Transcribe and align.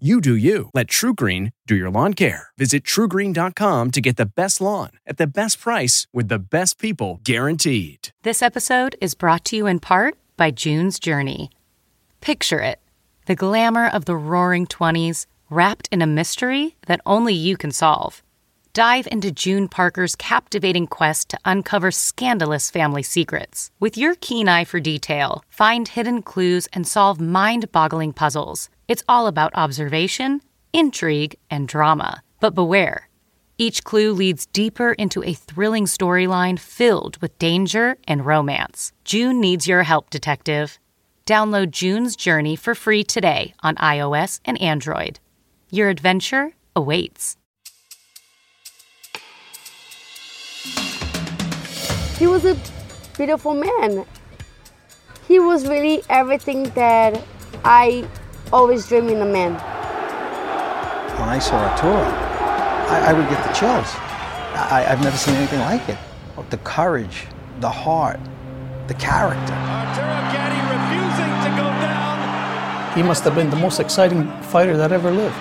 You 0.00 0.20
do 0.20 0.34
you. 0.34 0.70
Let 0.74 0.88
TrueGreen 0.88 1.52
do 1.68 1.76
your 1.76 1.88
lawn 1.88 2.14
care. 2.14 2.48
Visit 2.58 2.82
truegreen.com 2.82 3.92
to 3.92 4.00
get 4.00 4.16
the 4.16 4.26
best 4.26 4.60
lawn 4.60 4.90
at 5.06 5.18
the 5.18 5.26
best 5.28 5.60
price 5.60 6.08
with 6.12 6.26
the 6.26 6.40
best 6.40 6.80
people 6.80 7.20
guaranteed. 7.22 8.08
This 8.24 8.42
episode 8.42 8.96
is 9.00 9.14
brought 9.14 9.44
to 9.46 9.56
you 9.56 9.68
in 9.68 9.78
part 9.78 10.16
by 10.36 10.50
June's 10.50 10.98
Journey. 10.98 11.48
Picture 12.20 12.58
it 12.58 12.80
the 13.26 13.36
glamour 13.36 13.86
of 13.86 14.06
the 14.06 14.16
roaring 14.16 14.66
20s 14.66 15.26
wrapped 15.48 15.88
in 15.92 16.02
a 16.02 16.08
mystery 16.08 16.74
that 16.88 17.00
only 17.06 17.34
you 17.34 17.56
can 17.56 17.70
solve. 17.70 18.20
Dive 18.72 19.06
into 19.12 19.30
June 19.30 19.68
Parker's 19.68 20.16
captivating 20.16 20.88
quest 20.88 21.28
to 21.28 21.38
uncover 21.44 21.92
scandalous 21.92 22.68
family 22.68 23.04
secrets. 23.04 23.70
With 23.78 23.96
your 23.96 24.16
keen 24.16 24.48
eye 24.48 24.64
for 24.64 24.80
detail, 24.80 25.44
find 25.48 25.86
hidden 25.86 26.20
clues 26.22 26.66
and 26.72 26.84
solve 26.84 27.20
mind 27.20 27.70
boggling 27.70 28.12
puzzles. 28.12 28.68
It's 28.86 29.02
all 29.08 29.26
about 29.26 29.54
observation, 29.54 30.42
intrigue, 30.72 31.36
and 31.50 31.66
drama. 31.66 32.22
But 32.40 32.54
beware. 32.54 33.08
Each 33.56 33.82
clue 33.84 34.12
leads 34.12 34.46
deeper 34.46 34.92
into 34.92 35.22
a 35.22 35.32
thrilling 35.32 35.86
storyline 35.86 36.58
filled 36.58 37.16
with 37.22 37.38
danger 37.38 37.96
and 38.06 38.26
romance. 38.26 38.92
June 39.04 39.40
needs 39.40 39.66
your 39.66 39.84
help, 39.84 40.10
detective. 40.10 40.78
Download 41.24 41.70
June's 41.70 42.16
Journey 42.16 42.56
for 42.56 42.74
free 42.74 43.04
today 43.04 43.54
on 43.62 43.76
iOS 43.76 44.40
and 44.44 44.60
Android. 44.60 45.20
Your 45.70 45.88
adventure 45.88 46.52
awaits. 46.76 47.36
He 52.18 52.26
was 52.26 52.44
a 52.44 52.56
beautiful 53.16 53.54
man. 53.54 54.04
He 55.26 55.38
was 55.38 55.66
really 55.66 56.02
everything 56.10 56.64
that 56.70 57.22
I 57.64 58.06
always 58.52 58.86
dreaming 58.86 59.16
in 59.16 59.22
a 59.22 59.26
man. 59.26 59.52
When 61.18 61.28
I 61.28 61.38
saw 61.38 61.56
Arturo, 61.56 61.94
I, 61.94 63.10
I 63.10 63.12
would 63.12 63.28
get 63.28 63.44
the 63.46 63.52
chills. 63.52 63.88
I, 64.54 64.86
I've 64.88 65.02
never 65.02 65.16
seen 65.16 65.34
anything 65.34 65.60
like 65.60 65.88
it. 65.88 65.98
The 66.50 66.58
courage, 66.58 67.26
the 67.60 67.70
heart, 67.70 68.20
the 68.86 68.94
character. 68.94 69.54
Arturo 69.54 70.20
Gatti 70.32 70.60
refusing 70.74 71.32
to 71.44 71.50
go 71.56 71.68
down. 71.80 72.96
He 72.96 73.02
must 73.02 73.24
have 73.24 73.34
been 73.34 73.50
the 73.50 73.56
most 73.56 73.80
exciting 73.80 74.30
fighter 74.42 74.76
that 74.76 74.92
ever 74.92 75.10
lived. 75.10 75.34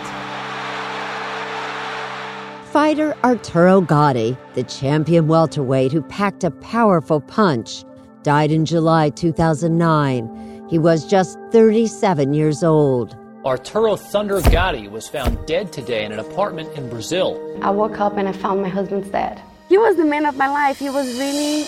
Fighter 2.71 3.15
Arturo 3.23 3.81
Gatti, 3.81 4.35
the 4.55 4.63
champion 4.63 5.27
welterweight 5.27 5.91
who 5.91 6.01
packed 6.01 6.43
a 6.43 6.49
powerful 6.49 7.21
punch, 7.21 7.83
died 8.23 8.51
in 8.51 8.65
July 8.65 9.09
2009. 9.11 10.52
He 10.73 10.79
was 10.79 11.05
just 11.05 11.38
37 11.52 12.33
years 12.33 12.63
old. 12.63 13.16
Arturo 13.45 13.95
Thunder 13.95 14.41
Gatti 14.41 14.88
was 14.88 15.07
found 15.07 15.38
dead 15.45 15.72
today 15.72 16.03
in 16.03 16.11
an 16.11 16.17
apartment 16.17 16.75
in 16.75 16.89
Brazil. 16.89 17.39
I 17.61 17.69
woke 17.69 18.00
up 18.00 18.17
and 18.17 18.28
I 18.28 18.31
found 18.31 18.63
my 18.63 18.69
husband's 18.69 19.07
dead. 19.09 19.39
He 19.69 19.78
was 19.78 19.97
the 19.97 20.03
man 20.03 20.25
of 20.25 20.35
my 20.35 20.47
life. 20.47 20.79
He 20.79 20.89
was 20.89 21.06
really 21.19 21.67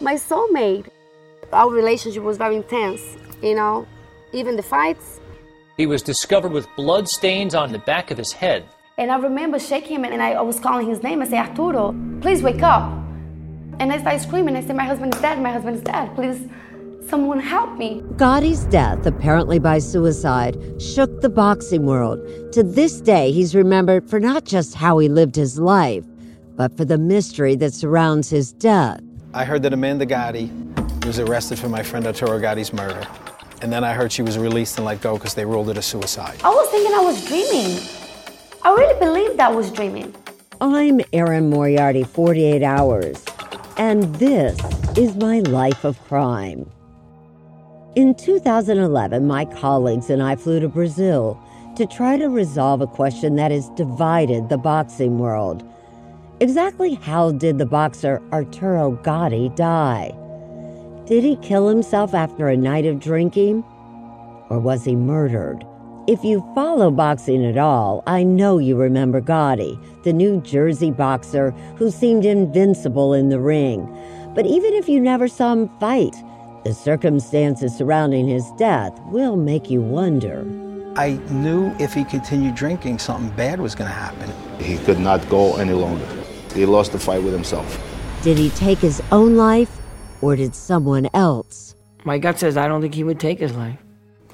my 0.00 0.14
soulmate. 0.16 0.88
Our 1.52 1.70
relationship 1.70 2.24
was 2.24 2.36
very 2.36 2.56
intense, 2.56 3.00
you 3.40 3.54
know, 3.54 3.86
even 4.32 4.56
the 4.56 4.64
fights. 4.64 5.20
He 5.76 5.86
was 5.86 6.02
discovered 6.02 6.50
with 6.50 6.66
blood 6.74 7.08
stains 7.08 7.54
on 7.54 7.70
the 7.70 7.78
back 7.78 8.10
of 8.10 8.18
his 8.18 8.32
head. 8.32 8.64
And 8.98 9.12
I 9.12 9.16
remember 9.18 9.60
shaking 9.60 9.98
him 9.98 10.04
and 10.06 10.20
I 10.20 10.42
was 10.42 10.58
calling 10.58 10.88
his 10.88 11.04
name. 11.04 11.22
I 11.22 11.26
said, 11.26 11.50
Arturo, 11.50 11.94
please 12.20 12.42
wake 12.42 12.64
up. 12.64 12.82
And 13.78 13.92
I 13.92 14.00
started 14.00 14.22
screaming. 14.22 14.56
I 14.56 14.60
said, 14.66 14.74
My 14.74 14.86
husband 14.86 15.14
is 15.14 15.20
dead. 15.20 15.40
My 15.40 15.52
husband 15.52 15.76
is 15.76 15.82
dead. 15.82 16.14
Please, 16.16 16.48
someone 17.08 17.40
help 17.40 17.76
me. 17.76 18.02
Gatti's 18.16 18.64
death, 18.66 19.06
apparently 19.06 19.58
by 19.58 19.78
suicide, 19.78 20.56
shook 20.80 21.20
the 21.20 21.28
boxing 21.28 21.86
world. 21.86 22.20
To 22.52 22.62
this 22.62 23.00
day, 23.00 23.32
he's 23.32 23.54
remembered 23.54 24.08
for 24.08 24.20
not 24.20 24.44
just 24.44 24.74
how 24.74 24.98
he 24.98 25.08
lived 25.08 25.36
his 25.36 25.58
life, 25.58 26.04
but 26.56 26.76
for 26.76 26.84
the 26.84 26.98
mystery 26.98 27.56
that 27.56 27.72
surrounds 27.72 28.30
his 28.30 28.52
death. 28.52 29.00
I 29.32 29.44
heard 29.44 29.62
that 29.64 29.72
Amanda 29.72 30.06
Gatti 30.06 30.50
was 31.04 31.18
arrested 31.18 31.58
for 31.58 31.68
my 31.68 31.82
friend 31.82 32.06
Arturo 32.06 32.38
Gatti's 32.40 32.72
murder. 32.72 33.06
And 33.62 33.72
then 33.72 33.82
I 33.82 33.94
heard 33.94 34.12
she 34.12 34.22
was 34.22 34.38
released 34.38 34.76
and 34.76 34.84
let 34.84 35.00
go 35.00 35.14
because 35.14 35.34
they 35.34 35.44
ruled 35.44 35.70
it 35.70 35.78
a 35.78 35.82
suicide. 35.82 36.38
I 36.44 36.50
was 36.50 36.68
thinking 36.70 36.94
I 36.94 37.00
was 37.00 37.24
dreaming. 37.26 37.80
I 38.62 38.70
really 38.70 38.98
believed 38.98 39.40
I 39.40 39.48
was 39.48 39.70
dreaming. 39.70 40.14
I'm 40.60 41.00
Erin 41.12 41.50
Moriarty, 41.50 42.04
48 42.04 42.62
Hours, 42.62 43.24
and 43.76 44.14
this 44.16 44.58
is 44.96 45.16
my 45.16 45.40
life 45.40 45.84
of 45.84 46.00
crime. 46.04 46.70
In 47.96 48.16
2011, 48.16 49.24
my 49.24 49.44
colleagues 49.44 50.10
and 50.10 50.20
I 50.20 50.34
flew 50.34 50.58
to 50.58 50.68
Brazil 50.68 51.40
to 51.76 51.86
try 51.86 52.16
to 52.16 52.26
resolve 52.28 52.80
a 52.80 52.88
question 52.88 53.36
that 53.36 53.52
has 53.52 53.68
divided 53.70 54.48
the 54.48 54.58
boxing 54.58 55.20
world. 55.20 55.62
Exactly 56.40 56.94
how 56.94 57.30
did 57.30 57.58
the 57.58 57.66
boxer 57.66 58.20
Arturo 58.32 58.98
Gatti 59.04 59.48
die? 59.50 60.12
Did 61.06 61.22
he 61.22 61.36
kill 61.36 61.68
himself 61.68 62.14
after 62.14 62.48
a 62.48 62.56
night 62.56 62.84
of 62.84 62.98
drinking? 62.98 63.62
Or 64.50 64.58
was 64.58 64.84
he 64.84 64.96
murdered? 64.96 65.64
If 66.08 66.24
you 66.24 66.40
follow 66.52 66.90
boxing 66.90 67.46
at 67.46 67.58
all, 67.58 68.02
I 68.08 68.24
know 68.24 68.58
you 68.58 68.76
remember 68.76 69.20
Gatti, 69.20 69.78
the 70.02 70.12
New 70.12 70.40
Jersey 70.40 70.90
boxer 70.90 71.52
who 71.76 71.92
seemed 71.92 72.24
invincible 72.24 73.14
in 73.14 73.28
the 73.28 73.38
ring. 73.38 73.86
But 74.34 74.46
even 74.46 74.74
if 74.74 74.88
you 74.88 74.98
never 74.98 75.28
saw 75.28 75.52
him 75.52 75.68
fight, 75.78 76.16
the 76.64 76.72
circumstances 76.72 77.76
surrounding 77.76 78.26
his 78.26 78.50
death 78.52 78.98
will 79.06 79.36
make 79.36 79.70
you 79.70 79.82
wonder. 79.82 80.40
I 80.96 81.20
knew 81.30 81.74
if 81.78 81.92
he 81.92 82.04
continued 82.04 82.54
drinking, 82.54 82.98
something 83.00 83.34
bad 83.36 83.60
was 83.60 83.74
going 83.74 83.90
to 83.90 83.94
happen. 83.94 84.32
He 84.58 84.78
could 84.78 84.98
not 84.98 85.28
go 85.28 85.56
any 85.56 85.74
longer. 85.74 86.06
He 86.54 86.64
lost 86.64 86.92
the 86.92 86.98
fight 86.98 87.22
with 87.22 87.34
himself. 87.34 87.78
Did 88.22 88.38
he 88.38 88.48
take 88.50 88.78
his 88.78 89.02
own 89.12 89.36
life, 89.36 89.76
or 90.22 90.36
did 90.36 90.54
someone 90.54 91.08
else? 91.12 91.74
My 92.04 92.16
gut 92.16 92.38
says 92.38 92.56
I 92.56 92.66
don't 92.66 92.80
think 92.80 92.94
he 92.94 93.04
would 93.04 93.20
take 93.20 93.38
his 93.38 93.54
life. 93.54 93.78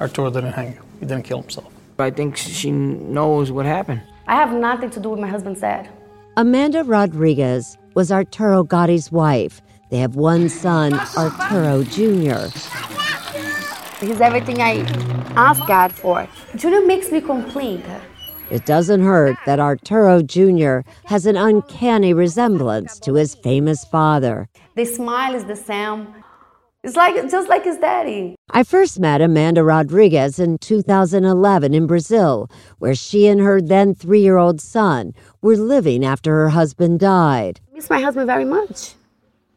Arturo 0.00 0.30
didn't 0.30 0.52
hang. 0.52 0.78
He 1.00 1.06
didn't 1.06 1.24
kill 1.24 1.40
himself. 1.40 1.72
I 1.98 2.10
think 2.10 2.36
she 2.36 2.70
knows 2.70 3.50
what 3.50 3.66
happened. 3.66 4.02
I 4.28 4.36
have 4.36 4.52
nothing 4.52 4.90
to 4.90 5.00
do 5.00 5.10
with 5.10 5.18
my 5.18 5.28
husband's 5.28 5.60
death. 5.60 5.88
Amanda 6.36 6.84
Rodrigues 6.84 7.76
was 7.94 8.12
Arturo 8.12 8.62
Gatti's 8.62 9.10
wife. 9.10 9.60
They 9.90 9.98
have 9.98 10.14
one 10.14 10.48
son, 10.48 10.94
Arturo 11.16 11.82
Jr. 11.82 12.46
He's 14.00 14.20
everything 14.20 14.62
I 14.62 14.86
ask 15.36 15.66
God 15.66 15.92
for. 15.92 16.28
Junior 16.54 16.86
makes 16.86 17.10
me 17.10 17.20
complete. 17.20 17.84
It 18.50 18.64
doesn't 18.66 19.02
hurt 19.02 19.36
that 19.46 19.58
Arturo 19.58 20.22
Jr. 20.22 20.80
has 21.04 21.26
an 21.26 21.36
uncanny 21.36 22.14
resemblance 22.14 22.98
to 23.00 23.14
his 23.14 23.34
famous 23.34 23.84
father. 23.84 24.48
The 24.76 24.84
smile 24.84 25.34
is 25.34 25.44
the 25.44 25.56
same. 25.56 26.14
It's 26.82 26.96
like 26.96 27.14
just 27.30 27.48
like 27.48 27.64
his 27.64 27.76
daddy. 27.76 28.36
I 28.50 28.62
first 28.62 28.98
met 28.98 29.20
Amanda 29.20 29.62
Rodrigues 29.62 30.38
in 30.38 30.58
2011 30.58 31.74
in 31.74 31.86
Brazil, 31.86 32.48
where 32.78 32.94
she 32.94 33.26
and 33.26 33.40
her 33.40 33.60
then 33.60 33.94
three 33.94 34.22
year 34.22 34.38
old 34.38 34.60
son 34.60 35.14
were 35.42 35.56
living 35.56 36.04
after 36.04 36.32
her 36.36 36.48
husband 36.50 37.00
died. 37.00 37.60
I 37.70 37.74
miss 37.74 37.90
my 37.90 38.00
husband 38.00 38.28
very 38.28 38.46
much. 38.46 38.94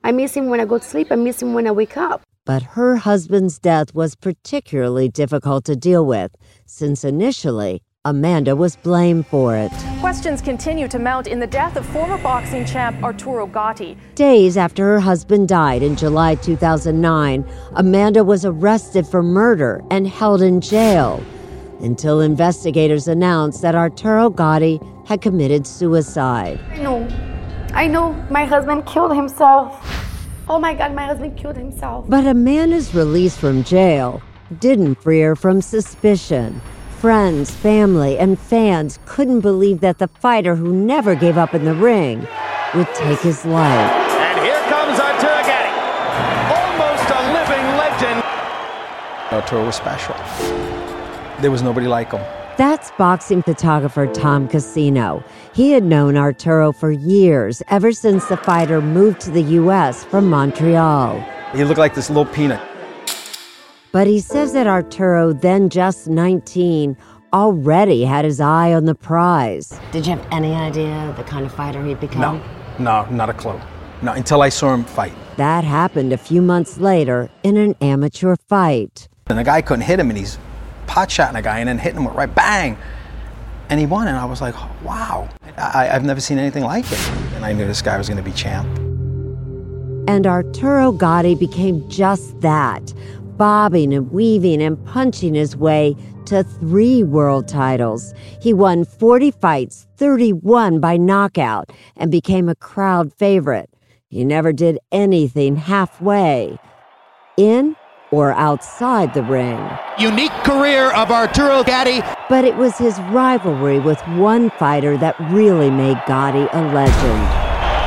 I 0.05 0.11
miss 0.11 0.35
him 0.35 0.47
when 0.47 0.59
I 0.59 0.65
go 0.65 0.77
to 0.77 0.83
sleep, 0.83 1.07
I 1.11 1.15
miss 1.15 1.41
him 1.41 1.53
when 1.53 1.65
I 1.65 1.71
wake 1.71 1.95
up. 1.95 2.23
But 2.45 2.61
her 2.61 2.97
husband's 2.97 3.57
death 3.57 3.95
was 3.95 4.15
particularly 4.15 5.07
difficult 5.07 5.63
to 5.65 5.77
deal 5.77 6.05
with, 6.05 6.35
since 6.65 7.05
initially 7.05 7.81
Amanda 8.03 8.53
was 8.53 8.75
blamed 8.75 9.25
for 9.27 9.55
it. 9.55 9.71
Questions 10.01 10.41
continue 10.41 10.89
to 10.89 10.99
mount 10.99 11.27
in 11.27 11.39
the 11.39 11.47
death 11.47 11.77
of 11.77 11.85
former 11.85 12.17
boxing 12.17 12.65
champ 12.65 13.01
Arturo 13.01 13.47
Gatti. 13.47 13.97
Days 14.15 14.57
after 14.57 14.83
her 14.83 14.99
husband 14.99 15.47
died 15.47 15.81
in 15.81 15.95
July 15.95 16.35
2009, 16.35 17.49
Amanda 17.75 18.25
was 18.25 18.43
arrested 18.43 19.07
for 19.07 19.23
murder 19.23 19.81
and 19.89 20.05
held 20.05 20.41
in 20.41 20.59
jail 20.59 21.23
until 21.79 22.19
investigators 22.19 23.07
announced 23.07 23.61
that 23.61 23.73
Arturo 23.73 24.29
Gatti 24.29 24.81
had 25.05 25.21
committed 25.21 25.65
suicide. 25.65 26.59
I 26.71 26.79
know. 26.79 27.32
I 27.73 27.87
know 27.87 28.13
my 28.29 28.45
husband 28.45 28.85
killed 28.85 29.15
himself. 29.15 29.81
Oh 30.47 30.59
my 30.59 30.75
God, 30.75 30.93
my 30.93 31.05
husband 31.05 31.35
killed 31.35 31.57
himself. 31.57 32.07
But 32.07 32.27
a 32.27 32.35
man 32.35 32.65
Amanda's 32.65 32.93
release 32.93 33.35
from 33.35 33.63
jail 33.63 34.21
didn't 34.59 34.95
free 34.95 35.21
her 35.21 35.35
from 35.35 35.59
suspicion. 35.59 36.61
Friends, 36.99 37.49
family, 37.49 38.19
and 38.19 38.37
fans 38.37 38.99
couldn't 39.07 39.41
believe 39.41 39.79
that 39.79 39.97
the 39.97 40.07
fighter 40.07 40.55
who 40.55 40.71
never 40.71 41.15
gave 41.15 41.35
up 41.35 41.55
in 41.55 41.65
the 41.65 41.73
ring 41.73 42.27
would 42.75 42.87
take 42.93 43.19
his 43.21 43.43
life. 43.43 43.91
And 43.91 44.39
here 44.39 44.61
comes 44.69 44.99
Arturo 44.99 45.41
Gatti, 45.41 45.73
almost 46.53 47.09
a 47.09 47.21
living 47.33 47.65
legend. 47.75 48.23
Arturo 49.31 49.65
was 49.65 49.75
special. 49.75 50.15
There 51.41 51.49
was 51.49 51.63
nobody 51.63 51.87
like 51.87 52.11
him. 52.11 52.21
That's 52.55 52.91
boxing 52.99 53.41
photographer 53.41 54.05
Tom 54.05 54.47
Casino. 54.47 55.23
He 55.55 55.71
had 55.71 55.83
known 55.83 56.15
Arturo 56.15 56.71
for 56.71 56.91
years, 56.91 57.63
ever 57.69 57.91
since 57.91 58.27
the 58.27 58.37
fighter 58.37 58.79
moved 58.79 59.21
to 59.21 59.31
the 59.31 59.41
U.S. 59.41 60.03
from 60.03 60.29
Montreal. 60.29 61.19
He 61.55 61.63
looked 61.63 61.79
like 61.79 61.95
this 61.95 62.11
little 62.11 62.31
peanut. 62.31 62.61
But 63.91 64.05
he 64.05 64.19
says 64.19 64.53
that 64.53 64.67
Arturo, 64.67 65.33
then 65.33 65.69
just 65.69 66.07
19, 66.07 66.95
already 67.33 68.03
had 68.05 68.23
his 68.23 68.39
eye 68.39 68.71
on 68.71 68.85
the 68.85 68.93
prize. 68.93 69.79
Did 69.91 70.05
you 70.05 70.15
have 70.15 70.27
any 70.31 70.53
idea 70.53 71.11
the 71.17 71.23
kind 71.23 71.47
of 71.47 71.53
fighter 71.53 71.83
he'd 71.83 71.99
become? 71.99 72.39
No, 72.77 73.03
no, 73.03 73.09
not 73.09 73.31
a 73.31 73.33
clue. 73.33 73.59
No, 74.03 74.13
until 74.13 74.43
I 74.43 74.49
saw 74.49 74.75
him 74.75 74.83
fight. 74.83 75.13
That 75.37 75.63
happened 75.63 76.13
a 76.13 76.17
few 76.17 76.41
months 76.43 76.77
later 76.77 77.31
in 77.41 77.57
an 77.57 77.75
amateur 77.81 78.35
fight. 78.47 79.07
And 79.25 79.39
the 79.39 79.43
guy 79.43 79.63
couldn't 79.63 79.85
hit 79.85 79.99
him, 79.99 80.09
and 80.09 80.19
he's 80.19 80.37
pot 80.93 81.09
shotting 81.09 81.35
a 81.35 81.41
guy 81.41 81.57
and 81.57 81.67
then 81.67 81.79
hitting 81.79 81.97
him 81.97 82.05
with 82.05 82.13
right 82.13 82.33
bang. 82.35 82.77
And 83.69 83.79
he 83.79 83.87
won, 83.87 84.07
and 84.07 84.15
I 84.15 84.25
was 84.25 84.41
like, 84.41 84.53
wow, 84.83 85.27
I, 85.57 85.89
I've 85.89 86.03
never 86.03 86.19
seen 86.19 86.37
anything 86.37 86.63
like 86.63 86.85
it. 86.91 87.09
And 87.33 87.43
I 87.43 87.51
knew 87.51 87.65
this 87.65 87.81
guy 87.81 87.97
was 87.97 88.07
going 88.07 88.17
to 88.17 88.23
be 88.23 88.31
champ. 88.31 88.67
And 90.07 90.27
Arturo 90.27 90.91
Gatti 90.91 91.33
became 91.33 91.89
just 91.89 92.39
that, 92.41 92.93
bobbing 93.37 93.91
and 93.91 94.11
weaving 94.11 94.61
and 94.61 94.85
punching 94.85 95.33
his 95.33 95.57
way 95.57 95.95
to 96.25 96.43
three 96.43 97.01
world 97.01 97.47
titles. 97.47 98.13
He 98.39 98.53
won 98.53 98.85
40 98.85 99.31
fights, 99.31 99.87
31 99.97 100.79
by 100.79 100.97
knockout, 100.97 101.71
and 101.95 102.11
became 102.11 102.47
a 102.47 102.55
crowd 102.55 103.11
favorite. 103.13 103.71
He 104.09 104.23
never 104.23 104.53
did 104.53 104.77
anything 104.91 105.55
halfway. 105.55 106.59
In 107.35 107.75
or 108.13 108.31
outside 108.33 109.11
the 109.15 109.23
ring. 109.23 109.59
Unique 109.97 110.31
career 110.43 110.91
of 110.91 111.09
Arturo 111.09 111.63
Gatti. 111.63 112.01
But 112.29 112.45
it 112.45 112.55
was 112.55 112.77
his 112.77 112.99
rivalry 113.09 113.79
with 113.79 113.99
one 114.09 114.51
fighter 114.51 114.95
that 114.97 115.19
really 115.31 115.71
made 115.71 115.97
Gatti 116.05 116.47
a 116.53 116.61
legend. 116.71 117.23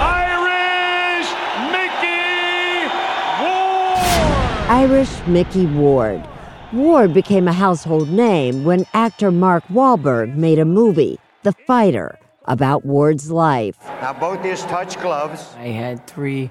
Irish 0.03 1.31
Micky 1.71 2.07
Ward. 3.41 4.69
Irish 4.69 5.27
Micky 5.29 5.67
Ward. 5.67 6.29
Ward 6.73 7.15
became 7.15 7.47
a 7.47 7.53
household 7.53 8.11
name 8.11 8.65
when 8.65 8.85
actor 8.93 9.31
Mark 9.31 9.65
Wahlberg 9.69 10.35
made 10.35 10.59
a 10.59 10.65
movie, 10.65 11.21
The 11.45 11.53
Fighter, 11.53 12.19
about 12.47 12.85
Ward's 12.85 13.31
life. 13.31 13.77
Now 14.03 14.13
both 14.13 14.43
these 14.43 14.63
touch 14.63 14.99
gloves. 15.01 15.55
I 15.57 15.69
had 15.69 16.05
three 16.09 16.51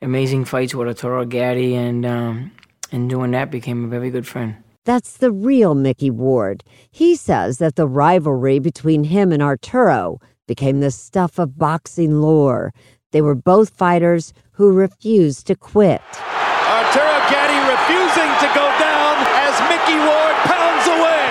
amazing 0.00 0.46
fights 0.46 0.74
with 0.74 0.88
Arturo 0.88 1.26
Gatti, 1.26 1.74
and 1.74 2.06
um, 2.06 2.52
and 2.92 3.08
doing 3.08 3.30
that 3.32 3.50
became 3.50 3.84
a 3.84 3.88
very 3.88 4.10
good 4.10 4.26
friend. 4.26 4.56
That's 4.84 5.16
the 5.18 5.30
real 5.30 5.74
Micky 5.74 6.10
Ward. 6.10 6.64
He 6.90 7.14
says 7.14 7.58
that 7.58 7.76
the 7.76 7.86
rivalry 7.86 8.58
between 8.58 9.04
him 9.04 9.30
and 9.32 9.42
Arturo 9.42 10.18
became 10.48 10.80
the 10.80 10.90
stuff 10.90 11.38
of 11.38 11.56
boxing 11.56 12.20
lore. 12.20 12.74
They 13.12 13.22
were 13.22 13.36
both 13.36 13.70
fighters 13.70 14.32
who 14.52 14.72
refused 14.72 15.46
to 15.46 15.54
quit. 15.54 16.02
Arturo 16.18 17.18
Gatti 17.30 17.60
refusing 17.70 18.32
to 18.42 18.48
go 18.54 18.66
down 18.82 19.16
as 19.38 19.54
Micky 19.70 19.98
Ward 20.02 20.34
pounds 20.50 20.86
away. 20.90 21.30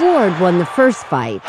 Ward 0.00 0.40
won 0.40 0.58
the 0.58 0.66
first 0.66 1.04
fight. 1.06 1.42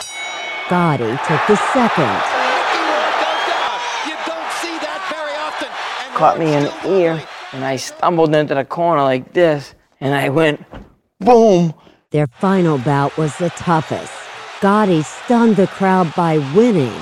Gatti 0.69 1.15
took 1.25 1.41
the 1.47 1.55
second. 1.71 2.11
Micky 2.11 2.83
Ward 2.91 3.13
goes 3.23 3.43
down. 3.47 3.79
You 4.03 4.15
don't 4.27 4.51
see 4.59 4.75
that 4.83 4.99
very 5.07 5.35
often. 5.39 5.69
And 5.71 6.15
Caught 6.15 6.39
me 6.39 6.53
in 6.53 6.63
the 6.63 6.99
ear, 6.99 7.23
and 7.53 7.63
I 7.63 7.77
stumbled 7.77 8.35
into 8.35 8.55
the 8.55 8.65
corner 8.65 9.03
like 9.03 9.33
this, 9.33 9.73
and 9.99 10.13
I 10.13 10.29
went, 10.29 10.63
boom. 11.19 11.73
Their 12.11 12.27
final 12.27 12.77
bout 12.77 13.17
was 13.17 13.35
the 13.37 13.49
toughest. 13.51 14.13
Gatti 14.61 15.03
stunned 15.03 15.55
the 15.55 15.67
crowd 15.67 16.13
by 16.15 16.37
winning, 16.55 16.93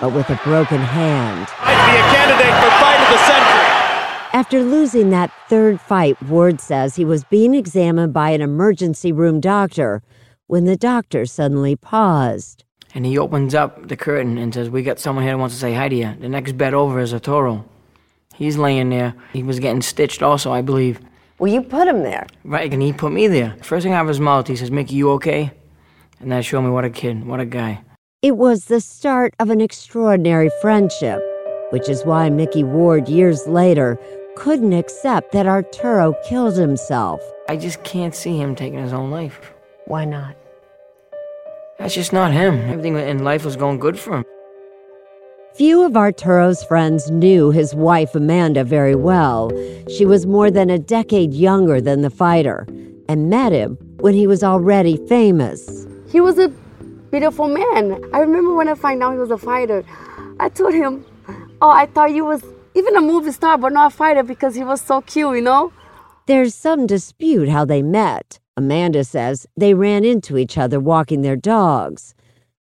but 0.00 0.12
with 0.12 0.28
a 0.30 0.40
broken 0.44 0.80
hand. 0.80 1.48
Might 1.64 1.86
be 1.86 1.98
a 1.98 2.02
candidate 2.12 2.54
for 2.62 2.70
fight 2.78 3.00
of 3.00 3.08
the 3.12 3.18
century. 3.26 3.60
After 4.32 4.62
losing 4.62 5.10
that 5.10 5.32
third 5.48 5.80
fight, 5.80 6.20
Ward 6.22 6.60
says 6.60 6.96
he 6.96 7.04
was 7.04 7.24
being 7.24 7.54
examined 7.54 8.12
by 8.12 8.30
an 8.30 8.40
emergency 8.40 9.12
room 9.12 9.40
doctor 9.40 10.02
when 10.46 10.64
the 10.64 10.76
doctor 10.76 11.26
suddenly 11.26 11.76
paused. 11.76 12.64
And 12.92 13.06
he 13.06 13.16
opens 13.16 13.54
up 13.54 13.88
the 13.88 13.96
curtain 13.96 14.36
and 14.36 14.52
says, 14.52 14.68
We 14.68 14.82
got 14.82 14.98
someone 14.98 15.24
here 15.24 15.34
that 15.34 15.38
wants 15.38 15.54
to 15.54 15.60
say 15.60 15.74
hi 15.74 15.88
to 15.88 15.94
you. 15.94 16.16
The 16.18 16.28
next 16.28 16.58
bed 16.58 16.74
over 16.74 16.98
is 16.98 17.14
Arturo. 17.14 17.64
He's 18.40 18.56
laying 18.56 18.88
there. 18.88 19.12
He 19.34 19.42
was 19.42 19.58
getting 19.58 19.82
stitched 19.82 20.22
also, 20.22 20.50
I 20.50 20.62
believe. 20.62 20.98
Well, 21.38 21.52
you 21.52 21.60
put 21.60 21.86
him 21.86 22.02
there. 22.02 22.26
Right, 22.42 22.72
and 22.72 22.80
he 22.80 22.90
put 22.90 23.12
me 23.12 23.26
there. 23.26 23.54
First 23.60 23.84
thing 23.84 23.92
out 23.92 24.00
of 24.00 24.08
his 24.08 24.18
mouth, 24.18 24.48
he 24.48 24.56
says, 24.56 24.70
Micky, 24.70 24.94
you 24.94 25.10
okay? 25.10 25.52
And 26.20 26.32
that 26.32 26.46
showed 26.46 26.62
me 26.62 26.70
what 26.70 26.86
a 26.86 26.88
kid, 26.88 27.26
what 27.26 27.38
a 27.38 27.44
guy. 27.44 27.82
It 28.22 28.38
was 28.38 28.64
the 28.64 28.80
start 28.80 29.34
of 29.40 29.50
an 29.50 29.60
extraordinary 29.60 30.48
friendship, 30.62 31.20
which 31.68 31.86
is 31.90 32.06
why 32.06 32.30
Micky 32.30 32.64
Ward, 32.64 33.10
years 33.10 33.46
later, 33.46 33.98
couldn't 34.36 34.72
accept 34.72 35.32
that 35.32 35.46
Arturo 35.46 36.14
killed 36.24 36.56
himself. 36.56 37.20
I 37.50 37.58
just 37.58 37.84
can't 37.84 38.14
see 38.14 38.38
him 38.38 38.54
taking 38.54 38.78
his 38.78 38.94
own 38.94 39.10
life. 39.10 39.52
Why 39.84 40.06
not? 40.06 40.34
That's 41.78 41.94
just 41.94 42.14
not 42.14 42.32
him. 42.32 42.54
Everything 42.70 42.96
in 42.96 43.22
life 43.22 43.44
was 43.44 43.56
going 43.56 43.78
good 43.78 43.98
for 43.98 44.16
him. 44.16 44.24
Few 45.60 45.82
of 45.82 45.94
Arturo's 45.94 46.64
friends 46.64 47.10
knew 47.10 47.50
his 47.50 47.74
wife 47.74 48.14
Amanda 48.14 48.64
very 48.64 48.94
well. 48.94 49.50
She 49.90 50.06
was 50.06 50.24
more 50.24 50.50
than 50.50 50.70
a 50.70 50.78
decade 50.78 51.34
younger 51.34 51.82
than 51.82 52.00
the 52.00 52.08
fighter 52.08 52.66
and 53.10 53.28
met 53.28 53.52
him 53.52 53.76
when 53.98 54.14
he 54.14 54.26
was 54.26 54.42
already 54.42 54.96
famous. 55.06 55.86
He 56.10 56.18
was 56.18 56.38
a 56.38 56.48
beautiful 57.10 57.46
man. 57.46 58.02
I 58.14 58.20
remember 58.20 58.54
when 58.54 58.68
I 58.68 58.74
found 58.74 59.02
out 59.02 59.12
he 59.12 59.18
was 59.18 59.30
a 59.30 59.36
fighter, 59.36 59.84
I 60.40 60.48
told 60.48 60.72
him, 60.72 61.04
Oh, 61.60 61.68
I 61.68 61.84
thought 61.84 62.14
you 62.14 62.24
was 62.24 62.42
even 62.74 62.96
a 62.96 63.02
movie 63.02 63.30
star, 63.30 63.58
but 63.58 63.74
not 63.74 63.92
a 63.92 63.94
fighter 63.94 64.22
because 64.22 64.54
he 64.54 64.64
was 64.64 64.80
so 64.80 65.02
cute, 65.02 65.36
you 65.36 65.42
know? 65.42 65.74
There's 66.24 66.54
some 66.54 66.86
dispute 66.86 67.50
how 67.50 67.66
they 67.66 67.82
met. 67.82 68.38
Amanda 68.56 69.04
says 69.04 69.46
they 69.58 69.74
ran 69.74 70.06
into 70.06 70.38
each 70.38 70.56
other 70.56 70.80
walking 70.80 71.20
their 71.20 71.36
dogs. 71.36 72.14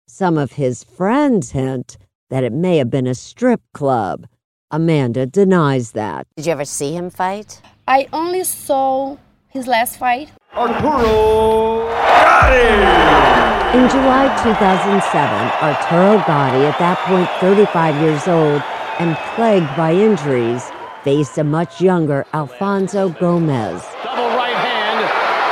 Some 0.07 0.38
of 0.38 0.53
his 0.53 0.83
friends 0.83 1.50
hint 1.50 1.99
that 2.30 2.45
it 2.45 2.52
may 2.52 2.78
have 2.78 2.90
been 2.90 3.06
a 3.06 3.14
strip 3.14 3.61
club. 3.73 4.26
Amanda 4.71 5.26
denies 5.26 5.92
that. 5.92 6.26
Did 6.37 6.47
you 6.47 6.52
ever 6.52 6.64
see 6.64 6.95
him 6.95 7.11
fight? 7.11 7.61
I 7.87 8.09
only 8.12 8.42
saw 8.45 9.16
his 9.49 9.66
last 9.66 9.99
fight. 9.99 10.33
Arturo 10.54 11.87
Gatti. 11.88 13.78
In 13.78 13.88
July 13.90 14.26
2007, 14.42 15.50
Arturo 15.62 16.18
Gatti, 16.26 16.66
at 16.66 16.78
that 16.78 16.99
point 17.06 17.28
35 17.40 18.00
years 18.02 18.26
old 18.26 18.62
and 18.99 19.16
plagued 19.35 19.75
by 19.76 19.92
injuries, 19.92 20.64
faced 21.04 21.38
a 21.38 21.45
much 21.45 21.80
younger 21.80 22.26
Alfonso 22.33 23.11
Gomez. 23.11 23.83
Double 24.02 24.28
right 24.35 24.56
hand 24.56 24.99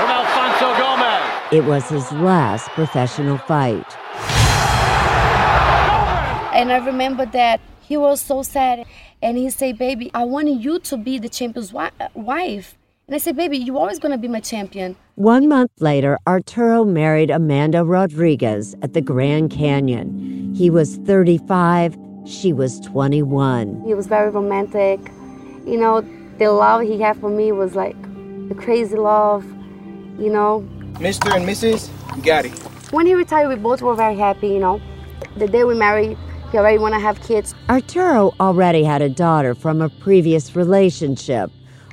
from 0.01 0.11
Alfonso 0.11 0.77
Gomez. 0.83 1.53
It 1.53 1.65
was 1.65 1.89
his 1.89 2.11
last 2.21 2.69
professional 2.71 3.39
fight. 3.39 3.87
And 6.55 6.71
I 6.71 6.77
remember 6.87 7.27
that 7.27 7.61
he 7.81 7.97
was 7.97 8.21
so 8.21 8.45
sad. 8.45 8.87
And 9.21 9.37
he 9.37 9.51
said, 9.51 9.77
Baby, 9.77 10.11
I 10.15 10.23
want 10.23 10.49
you 10.49 10.79
to 10.79 10.97
be 10.97 11.19
the 11.19 11.29
champion's 11.29 11.73
wife. 11.73 12.77
And 13.07 13.15
I 13.15 13.19
said, 13.19 13.37
Baby, 13.37 13.59
you're 13.59 13.77
always 13.77 13.99
going 13.99 14.13
to 14.13 14.19
be 14.19 14.29
my 14.29 14.39
champion. 14.39 14.95
One 15.17 15.49
month 15.49 15.73
later, 15.81 16.17
Arturo 16.29 16.85
married 16.85 17.31
Amanda 17.31 17.85
Rodrigues 17.85 18.77
at 18.83 18.93
the 18.95 19.01
Grand 19.01 19.51
Canyon. 19.51 20.55
He 20.55 20.71
was 20.71 20.97
35, 20.99 21.99
she 22.25 22.53
was 22.53 22.79
21. 22.81 23.83
He 23.85 23.95
was 23.95 24.07
very 24.07 24.31
romantic. 24.31 25.01
You 25.67 25.79
know, 25.79 26.03
the 26.39 26.53
love 26.53 26.83
he 26.83 27.01
had 27.01 27.17
for 27.19 27.31
me 27.31 27.51
was 27.51 27.75
like 27.75 28.01
the 28.49 28.55
crazy 28.55 28.97
love, 28.97 29.45
you 30.21 30.31
know. 30.31 30.67
Mr. 30.95 31.35
and 31.35 31.49
Mrs. 31.49 31.91
Gatti. 32.23 32.51
When 32.93 33.07
he 33.07 33.15
retired, 33.15 33.49
we 33.49 33.57
both 33.57 33.83
were 33.83 33.97
very 33.97 34.17
happy, 34.17 34.49
you 34.49 34.61
know. 34.61 34.81
The 35.37 35.49
day 35.49 35.65
we 35.65 35.75
married, 35.75 36.17
he 36.51 36.59
already 36.59 36.79
want 36.79 36.95
to 36.95 37.01
have 37.01 37.21
kids. 37.23 37.55
Arturo 37.69 38.33
already 38.41 38.85
had 38.85 39.03
a 39.03 39.09
daughter 39.09 39.55
from 39.55 39.83
a 39.83 39.89
previous 39.89 40.55
relationship. 40.55 41.51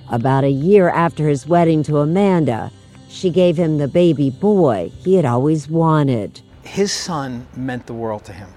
About 0.09 0.43
a 0.43 0.49
year 0.49 0.89
after 0.89 1.27
his 1.27 1.47
wedding 1.47 1.83
to 1.83 1.97
Amanda, 1.99 2.71
she 3.09 3.29
gave 3.29 3.57
him 3.57 3.77
the 3.77 3.87
baby 3.87 4.29
boy 4.29 4.91
he 4.99 5.15
had 5.15 5.25
always 5.25 5.67
wanted. 5.69 6.41
His 6.63 6.91
son 6.91 7.47
meant 7.55 7.85
the 7.87 7.93
world 7.93 8.23
to 8.25 8.33
him. 8.33 8.49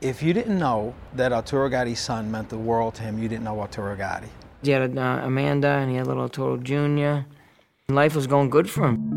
If 0.00 0.22
you 0.22 0.32
didn't 0.32 0.58
know 0.58 0.94
that 1.14 1.32
Arturo 1.32 1.68
Gatti's 1.68 2.00
son 2.00 2.30
meant 2.30 2.48
the 2.50 2.58
world 2.58 2.94
to 2.96 3.02
him, 3.02 3.18
you 3.18 3.28
didn't 3.28 3.44
know 3.44 3.58
Arturo 3.60 3.96
Gatti. 3.96 4.28
He 4.62 4.70
had 4.70 4.96
uh, 4.96 5.20
Amanda 5.22 5.68
and 5.68 5.90
he 5.90 5.96
had 5.96 6.06
little 6.06 6.24
Arturo 6.24 6.56
Jr. 6.58 7.26
Life 7.88 8.14
was 8.14 8.26
going 8.26 8.50
good 8.50 8.68
for 8.68 8.88
him. 8.88 9.13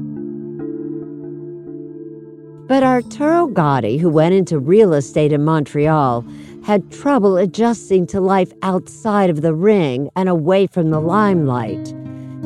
But 2.68 2.84
Arturo 2.84 3.48
Gatti, 3.48 3.98
who 3.98 4.10
went 4.10 4.36
into 4.36 4.60
real 4.60 4.94
estate 4.94 5.32
in 5.32 5.46
Montreal, 5.46 6.26
had 6.66 6.92
trouble 6.92 7.38
adjusting 7.38 8.06
to 8.08 8.20
life 8.20 8.52
outside 8.62 9.30
of 9.30 9.42
the 9.42 9.54
ring 9.54 10.10
and 10.18 10.28
away 10.28 10.68
from 10.68 10.90
the 10.90 11.00
limelight. 11.00 11.94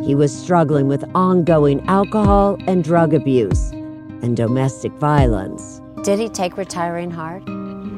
He 0.05 0.13
was 0.13 0.31
struggling 0.31 0.87
with 0.87 1.03
ongoing 1.15 1.81
alcohol 1.87 2.57
and 2.67 2.83
drug 2.83 3.15
abuse 3.15 3.71
and 4.21 4.37
domestic 4.37 4.91
violence. 4.93 5.81
Did 6.03 6.19
he 6.19 6.29
take 6.29 6.55
retiring 6.55 7.09
hard? 7.09 7.43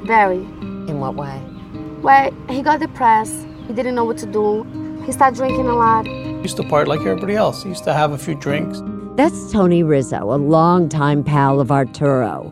Very. 0.08 0.38
In 0.38 1.02
what 1.02 1.16
way? 1.16 1.42
Well, 2.02 2.32
he 2.50 2.62
got 2.62 2.80
depressed. 2.80 3.36
He 3.68 3.74
didn't 3.74 3.96
know 3.96 4.06
what 4.06 4.18
to 4.20 4.26
do. 4.26 4.64
He 5.06 5.12
started 5.12 5.36
drinking 5.36 5.68
a 5.68 5.76
lot. 5.76 6.06
He 6.06 6.42
used 6.42 6.56
to 6.56 6.64
part 6.64 6.88
like 6.88 7.02
everybody 7.02 7.36
else. 7.36 7.64
He 7.64 7.70
used 7.70 7.84
to 7.84 7.94
have 7.94 8.14
a 8.14 8.18
few 8.18 8.36
drinks. 8.36 8.80
That's 9.16 9.52
Tony 9.52 9.84
Rizzo, 9.84 10.34
a 10.34 10.42
longtime 10.42 11.24
pal 11.24 11.60
of 11.60 11.72
Arturo. 11.72 12.52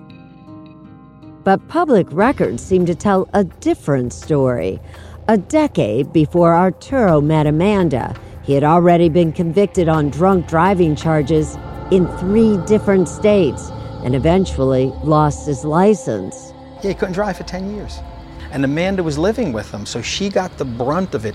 But 1.44 1.68
public 1.68 2.06
records 2.12 2.62
seem 2.64 2.86
to 2.86 2.94
tell 2.94 3.28
a 3.34 3.46
different 3.46 4.14
story. 4.14 4.80
A 5.28 5.40
decade 5.40 6.14
before 6.14 6.54
Arturo 6.54 7.20
met 7.20 7.48
Amanda, 7.48 8.16
he 8.44 8.54
had 8.54 8.64
already 8.64 9.10
been 9.10 9.34
convicted 9.34 9.90
on 9.90 10.12
drunk 10.12 10.48
driving 10.48 10.96
charges 10.96 11.58
in 11.90 12.06
three 12.20 12.58
different 12.68 13.10
states 13.10 13.72
and 14.04 14.14
eventually 14.14 14.94
lost 15.04 15.48
his 15.48 15.66
license. 15.66 16.54
Yeah, 16.84 16.90
he 16.90 16.94
couldn't 16.94 17.16
drive 17.16 17.38
for 17.38 17.44
10 17.44 17.74
years. 17.74 17.98
And 18.52 18.64
Amanda 18.64 19.02
was 19.02 19.18
living 19.18 19.52
with 19.52 19.72
him, 19.72 19.88
so 19.88 20.04
she 20.04 20.30
got 20.30 20.56
the 20.60 20.66
brunt 20.66 21.16
of 21.16 21.26
it. 21.26 21.34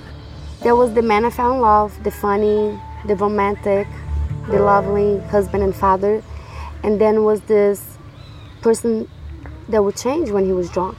There 0.62 0.76
was 0.76 0.95
the 0.95 1.02
man 1.02 1.25
I 1.25 1.30
fell 1.30 1.52
in 1.52 1.61
love, 1.62 2.00
the 2.04 2.12
funny, 2.12 2.80
the 3.09 3.16
romantic, 3.16 3.88
the 4.48 4.60
lovely 4.60 5.18
husband 5.28 5.62
and 5.62 5.74
father. 5.74 6.22
And 6.82 7.00
then 7.00 7.24
was 7.24 7.40
this 7.42 7.98
person 8.62 9.08
that 9.68 9.82
would 9.82 9.96
change 9.96 10.30
when 10.30 10.44
he 10.44 10.52
was 10.52 10.70
drunk. 10.70 10.96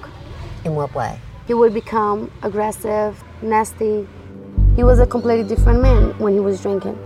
In 0.66 0.76
what 0.76 0.94
way? 0.94 1.20
He 1.48 1.54
would 1.54 1.74
become 1.74 2.32
aggressive, 2.44 3.24
nasty. 3.42 4.08
He 4.76 4.84
was 4.84 5.00
a 5.00 5.08
completely 5.08 5.48
different 5.48 5.82
man 5.82 6.18
when 6.20 6.34
he 6.34 6.40
was 6.40 6.62
drinking. 6.62 6.98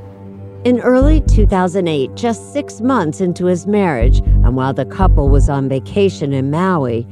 In 0.63 0.79
early 0.79 1.21
2008, 1.21 2.15
just 2.15 2.53
six 2.53 2.81
months 2.81 3.21
into 3.21 3.45
his 3.45 3.65
marriage, 3.65 4.19
and 4.19 4.55
while 4.55 4.73
the 4.73 4.85
couple 4.85 5.29
was 5.29 5.49
on 5.49 5.67
vacation 5.69 6.33
in 6.33 6.51
Maui, 6.51 7.07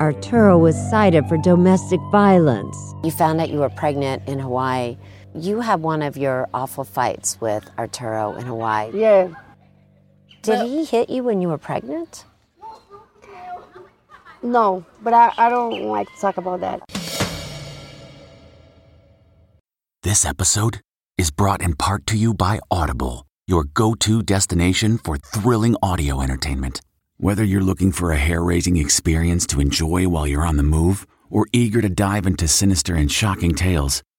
Arturo 0.00 0.58
was 0.58 0.76
cited 0.90 1.26
for 1.26 1.36
domestic 1.36 2.00
violence. 2.12 2.76
You 3.02 3.10
found 3.10 3.40
out 3.40 3.50
you 3.50 3.58
were 3.58 3.70
pregnant 3.70 4.26
in 4.28 4.38
Hawaii. 4.38 4.96
You 5.38 5.60
had 5.60 5.82
one 5.82 6.02
of 6.02 6.16
your 6.16 6.48
awful 6.52 6.82
fights 6.82 7.40
with 7.40 7.70
Arturo 7.78 8.34
in 8.34 8.46
Hawaii. 8.46 8.90
Yeah. 8.92 9.28
Did 10.42 10.66
he 10.66 10.84
hit 10.84 11.10
you 11.10 11.22
when 11.22 11.40
you 11.40 11.48
were 11.48 11.58
pregnant? 11.58 12.24
No, 14.42 14.84
but 15.00 15.14
I, 15.14 15.32
I 15.36 15.48
don't 15.48 15.82
like 15.84 16.08
to 16.12 16.20
talk 16.20 16.36
about 16.38 16.60
that. 16.60 16.82
This 20.02 20.24
episode 20.24 20.80
is 21.16 21.30
brought 21.30 21.60
in 21.62 21.74
part 21.74 22.06
to 22.06 22.16
you 22.16 22.34
by 22.34 22.58
Audible, 22.70 23.26
your 23.46 23.64
go 23.64 23.94
to 23.94 24.22
destination 24.22 24.98
for 24.98 25.18
thrilling 25.18 25.76
audio 25.82 26.20
entertainment. 26.20 26.80
Whether 27.16 27.44
you're 27.44 27.60
looking 27.60 27.92
for 27.92 28.10
a 28.10 28.16
hair 28.16 28.42
raising 28.42 28.76
experience 28.76 29.46
to 29.48 29.60
enjoy 29.60 30.08
while 30.08 30.26
you're 30.26 30.46
on 30.46 30.56
the 30.56 30.62
move 30.62 31.06
or 31.30 31.46
eager 31.52 31.80
to 31.80 31.88
dive 31.88 32.26
into 32.26 32.48
sinister 32.48 32.94
and 32.94 33.10
shocking 33.10 33.54
tales, 33.54 34.02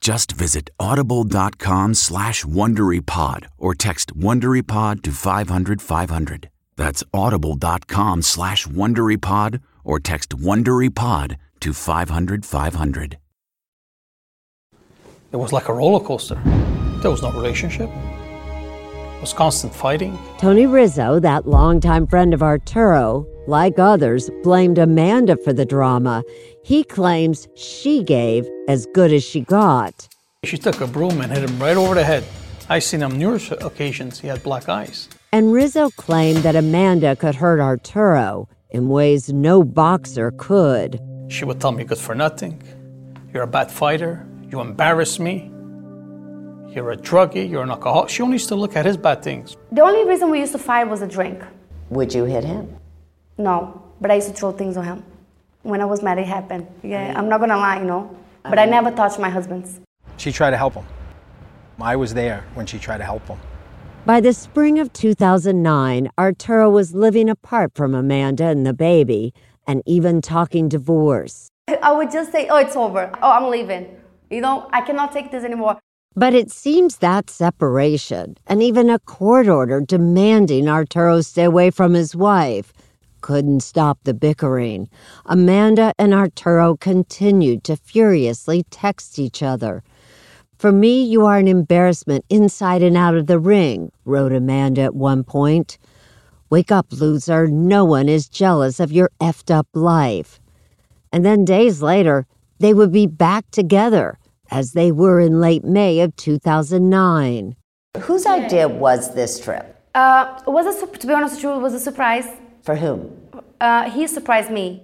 Just 0.00 0.32
visit 0.32 0.70
audible.com 0.78 1.94
slash 1.94 2.44
WonderyPod 2.44 3.46
or 3.58 3.74
text 3.74 4.16
WonderyPod 4.16 5.02
to 5.02 5.10
500 5.10 5.82
500. 5.82 6.50
That's 6.76 7.02
audible.com 7.12 8.22
slash 8.22 8.66
WonderyPod 8.66 9.60
or 9.84 9.98
text 9.98 10.30
WonderyPod 10.30 11.36
to 11.60 11.72
500 11.72 12.46
500. 12.46 13.18
It 15.30 15.36
was 15.36 15.52
like 15.52 15.68
a 15.68 15.74
roller 15.74 16.02
coaster. 16.02 16.40
There 17.02 17.10
was 17.10 17.22
no 17.22 17.30
relationship. 17.32 17.90
It 17.90 19.20
was 19.20 19.32
constant 19.32 19.74
fighting. 19.74 20.16
Tony 20.38 20.66
Rizzo, 20.66 21.18
that 21.18 21.46
longtime 21.46 22.06
friend 22.06 22.32
of 22.32 22.42
Arturo, 22.42 23.26
like 23.48 23.78
others, 23.78 24.30
blamed 24.42 24.78
Amanda 24.78 25.36
for 25.36 25.52
the 25.52 25.66
drama. 25.66 26.22
He 26.68 26.84
claims 26.84 27.48
she 27.54 28.04
gave 28.04 28.46
as 28.68 28.84
good 28.92 29.10
as 29.10 29.24
she 29.24 29.40
got. 29.40 30.06
She 30.44 30.58
took 30.58 30.82
a 30.82 30.86
broom 30.86 31.22
and 31.22 31.32
hit 31.32 31.48
him 31.48 31.58
right 31.58 31.78
over 31.78 31.94
the 31.94 32.04
head. 32.04 32.24
I 32.68 32.78
seen 32.78 33.00
him 33.00 33.18
numerous 33.18 33.50
occasions. 33.50 34.20
He 34.20 34.28
had 34.28 34.42
black 34.42 34.68
eyes. 34.68 35.08
And 35.32 35.50
Rizzo 35.50 35.88
claimed 35.96 36.42
that 36.42 36.56
Amanda 36.56 37.16
could 37.16 37.36
hurt 37.36 37.58
Arturo 37.58 38.50
in 38.68 38.90
ways 38.90 39.32
no 39.32 39.64
boxer 39.64 40.30
could. 40.32 41.00
She 41.30 41.46
would 41.46 41.58
tell 41.58 41.72
me 41.72 41.84
good 41.84 41.96
for 41.96 42.14
nothing. 42.14 42.62
You're 43.32 43.44
a 43.44 43.54
bad 43.58 43.70
fighter. 43.72 44.26
You 44.50 44.60
embarrass 44.60 45.18
me. 45.18 45.50
You're 46.74 46.90
a 46.90 46.98
druggie. 46.98 47.48
You're 47.48 47.62
an 47.62 47.70
alcoholic. 47.70 48.10
She 48.10 48.20
only 48.20 48.34
used 48.34 48.48
to 48.48 48.56
look 48.56 48.76
at 48.76 48.84
his 48.84 48.98
bad 48.98 49.22
things. 49.22 49.56
The 49.72 49.80
only 49.80 50.06
reason 50.06 50.28
we 50.28 50.40
used 50.40 50.52
to 50.52 50.58
fight 50.58 50.86
was 50.86 51.00
a 51.00 51.06
drink. 51.06 51.42
Would 51.88 52.12
you 52.12 52.24
hit 52.24 52.44
him? 52.44 52.76
No, 53.38 53.82
but 54.02 54.10
I 54.10 54.16
used 54.16 54.28
to 54.28 54.34
throw 54.34 54.52
things 54.52 54.76
on 54.76 54.84
him. 54.84 55.02
When 55.68 55.82
I 55.82 55.84
was 55.84 56.02
mad, 56.02 56.18
it 56.18 56.26
happened. 56.26 56.66
Yeah, 56.82 57.12
I'm 57.14 57.28
not 57.28 57.40
gonna 57.40 57.58
lie, 57.58 57.80
you 57.80 57.84
know. 57.84 58.16
But 58.42 58.58
I 58.58 58.64
never 58.64 58.90
touched 58.90 59.18
my 59.18 59.28
husband's. 59.28 59.80
She 60.16 60.32
tried 60.32 60.52
to 60.52 60.56
help 60.56 60.72
him. 60.72 60.86
I 61.78 61.94
was 61.94 62.14
there 62.14 62.42
when 62.54 62.64
she 62.64 62.78
tried 62.78 62.98
to 62.98 63.04
help 63.04 63.28
him. 63.28 63.38
By 64.06 64.22
the 64.22 64.32
spring 64.32 64.78
of 64.78 64.90
2009, 64.94 66.08
Arturo 66.18 66.70
was 66.70 66.94
living 66.94 67.28
apart 67.28 67.72
from 67.74 67.94
Amanda 67.94 68.46
and 68.46 68.64
the 68.64 68.72
baby, 68.72 69.34
and 69.66 69.82
even 69.84 70.22
talking 70.22 70.70
divorce. 70.70 71.50
I 71.82 71.92
would 71.92 72.10
just 72.10 72.32
say, 72.32 72.48
oh, 72.48 72.56
it's 72.56 72.74
over. 72.74 73.10
Oh, 73.22 73.30
I'm 73.30 73.50
leaving. 73.50 73.94
You 74.30 74.40
know, 74.40 74.70
I 74.72 74.80
cannot 74.80 75.12
take 75.12 75.30
this 75.30 75.44
anymore. 75.44 75.78
But 76.16 76.32
it 76.32 76.50
seems 76.50 76.96
that 76.96 77.28
separation, 77.28 78.38
and 78.46 78.62
even 78.62 78.88
a 78.88 78.98
court 79.00 79.48
order 79.48 79.82
demanding 79.82 80.66
Arturo 80.66 81.20
stay 81.20 81.44
away 81.44 81.70
from 81.70 81.92
his 81.92 82.16
wife, 82.16 82.72
couldn't 83.20 83.60
stop 83.60 83.98
the 84.04 84.14
bickering. 84.14 84.88
Amanda 85.26 85.92
and 85.98 86.14
Arturo 86.14 86.76
continued 86.76 87.64
to 87.64 87.76
furiously 87.76 88.64
text 88.70 89.18
each 89.18 89.42
other. 89.42 89.82
For 90.58 90.72
me, 90.72 91.04
you 91.04 91.24
are 91.24 91.38
an 91.38 91.46
embarrassment 91.46 92.24
inside 92.28 92.82
and 92.82 92.96
out 92.96 93.14
of 93.14 93.28
the 93.28 93.38
ring, 93.38 93.92
wrote 94.04 94.32
Amanda 94.32 94.82
at 94.82 94.94
one 94.94 95.22
point. 95.22 95.78
Wake 96.50 96.72
up, 96.72 96.86
loser. 96.90 97.46
No 97.46 97.84
one 97.84 98.08
is 98.08 98.28
jealous 98.28 98.80
of 98.80 98.90
your 98.90 99.10
effed 99.20 99.54
up 99.54 99.68
life. 99.72 100.40
And 101.12 101.24
then 101.24 101.44
days 101.44 101.80
later, 101.80 102.26
they 102.58 102.74
would 102.74 102.90
be 102.90 103.06
back 103.06 103.50
together, 103.50 104.18
as 104.50 104.72
they 104.72 104.90
were 104.90 105.20
in 105.20 105.40
late 105.40 105.64
May 105.64 106.00
of 106.00 106.16
2009. 106.16 107.54
Whose 108.00 108.26
idea 108.26 108.68
was 108.68 109.14
this 109.14 109.38
trip? 109.38 109.76
Uh, 109.94 110.40
it 110.46 110.50
was 110.50 110.82
a, 110.82 110.86
to 110.86 111.06
be 111.06 111.12
honest 111.12 111.36
with 111.36 111.44
you, 111.44 111.52
it 111.52 111.58
was 111.58 111.74
a 111.74 111.80
surprise. 111.80 112.26
For 112.68 112.76
whom? 112.76 113.16
Uh, 113.62 113.88
he 113.88 114.06
surprised 114.06 114.50
me. 114.50 114.82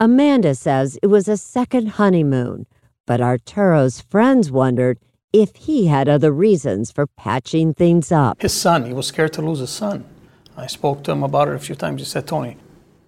Amanda 0.00 0.56
says 0.56 0.98
it 1.04 1.06
was 1.06 1.28
a 1.28 1.36
second 1.36 1.90
honeymoon, 1.90 2.66
but 3.06 3.20
Arturo's 3.20 4.00
friends 4.00 4.50
wondered 4.50 4.98
if 5.32 5.54
he 5.54 5.86
had 5.86 6.08
other 6.08 6.32
reasons 6.32 6.90
for 6.90 7.06
patching 7.06 7.74
things 7.74 8.10
up. 8.10 8.42
His 8.42 8.52
son, 8.52 8.86
he 8.86 8.92
was 8.92 9.06
scared 9.06 9.32
to 9.34 9.40
lose 9.40 9.60
his 9.60 9.70
son. 9.70 10.04
I 10.56 10.66
spoke 10.66 11.04
to 11.04 11.12
him 11.12 11.22
about 11.22 11.46
it 11.46 11.54
a 11.54 11.60
few 11.60 11.76
times. 11.76 12.00
He 12.00 12.06
said, 12.06 12.26
Tony, 12.26 12.56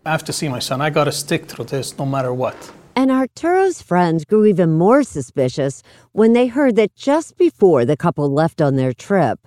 I 0.07 0.13
have 0.13 0.23
to 0.27 0.33
see 0.33 0.49
my 0.49 0.61
son. 0.61 0.81
I 0.81 0.91
got 0.91 1.05
to 1.07 1.13
stick 1.13 1.47
through 1.47 1.65
this 1.65 1.99
no 1.99 2.07
matter 2.07 2.33
what. 2.33 2.71
And 2.95 3.11
Arturo's 3.11 3.83
friends 3.83 4.25
grew 4.25 4.45
even 4.47 4.79
more 4.79 5.03
suspicious 5.03 5.83
when 6.13 6.35
they 6.35 6.47
heard 6.47 6.77
that 6.77 6.95
just 6.95 7.37
before 7.37 7.85
the 7.85 7.97
couple 7.97 8.33
left 8.33 8.63
on 8.63 8.77
their 8.77 8.93
trip, 8.93 9.41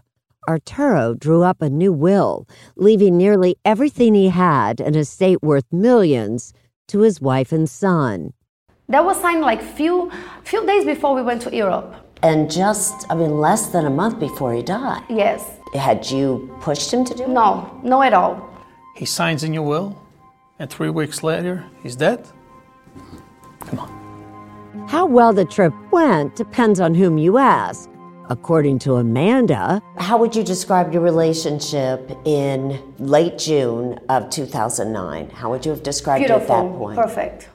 Arturo 0.48 1.14
drew 1.14 1.44
up 1.44 1.62
a 1.62 1.70
new 1.70 1.92
will, 1.92 2.48
leaving 2.76 3.18
nearly 3.18 3.58
everything 3.66 4.16
he 4.16 4.30
had, 4.30 4.80
an 4.80 4.96
estate 4.96 5.42
worth 5.42 5.66
millions, 5.72 6.54
to 6.88 7.02
his 7.02 7.20
wife 7.20 7.52
and 7.52 7.70
son. 7.70 8.34
That 8.90 9.04
was 9.04 9.20
signed 9.20 9.42
like 9.42 9.62
few 9.62 10.10
few 10.46 10.66
days 10.66 10.86
before 10.86 11.14
we 11.14 11.22
went 11.22 11.42
to 11.42 11.54
Europe. 11.54 11.94
And 12.24 12.50
just, 12.50 13.06
I 13.10 13.16
mean, 13.16 13.40
less 13.40 13.68
than 13.68 13.86
a 13.86 13.90
month 13.90 14.20
before 14.20 14.54
he 14.54 14.64
died. 14.64 15.04
Yes. 15.10 15.44
Had 15.74 16.10
you 16.10 16.56
pushed 16.62 16.92
him 16.92 17.04
to 17.06 17.14
do 17.14 17.24
it? 17.24 17.30
No, 17.30 17.80
no 17.84 18.02
at 18.02 18.14
all. 18.14 18.50
He 18.96 19.06
signs 19.06 19.44
a 19.44 19.50
new 19.50 19.62
will, 19.62 20.02
and 20.58 20.70
three 20.70 20.90
weeks 20.90 21.22
later, 21.22 21.66
he's 21.84 21.96
dead? 21.96 22.26
Come 23.60 23.80
on. 23.80 24.88
How 24.88 25.06
well 25.06 25.34
the 25.34 25.44
trip 25.44 25.74
went 25.92 26.36
depends 26.36 26.80
on 26.80 26.96
whom 26.96 27.18
you 27.18 27.38
ask. 27.38 27.90
According 28.30 28.80
to 28.80 28.96
Amanda, 28.96 29.82
How 29.98 30.18
would 30.18 30.36
you 30.36 30.44
describe 30.44 30.92
your 30.94 31.02
relationship 31.02 32.12
in 32.26 32.78
late 33.00 33.38
June 33.38 34.00
of 34.10 34.30
2009? 34.30 35.30
How 35.30 35.50
would 35.50 35.66
you 35.66 35.72
have 35.72 35.84
described 35.84 36.24
it 36.26 36.32
at 36.32 36.48
that 36.48 36.62
Beautiful. 36.62 36.78
point? 36.78 37.00
Perfect. 37.00 37.50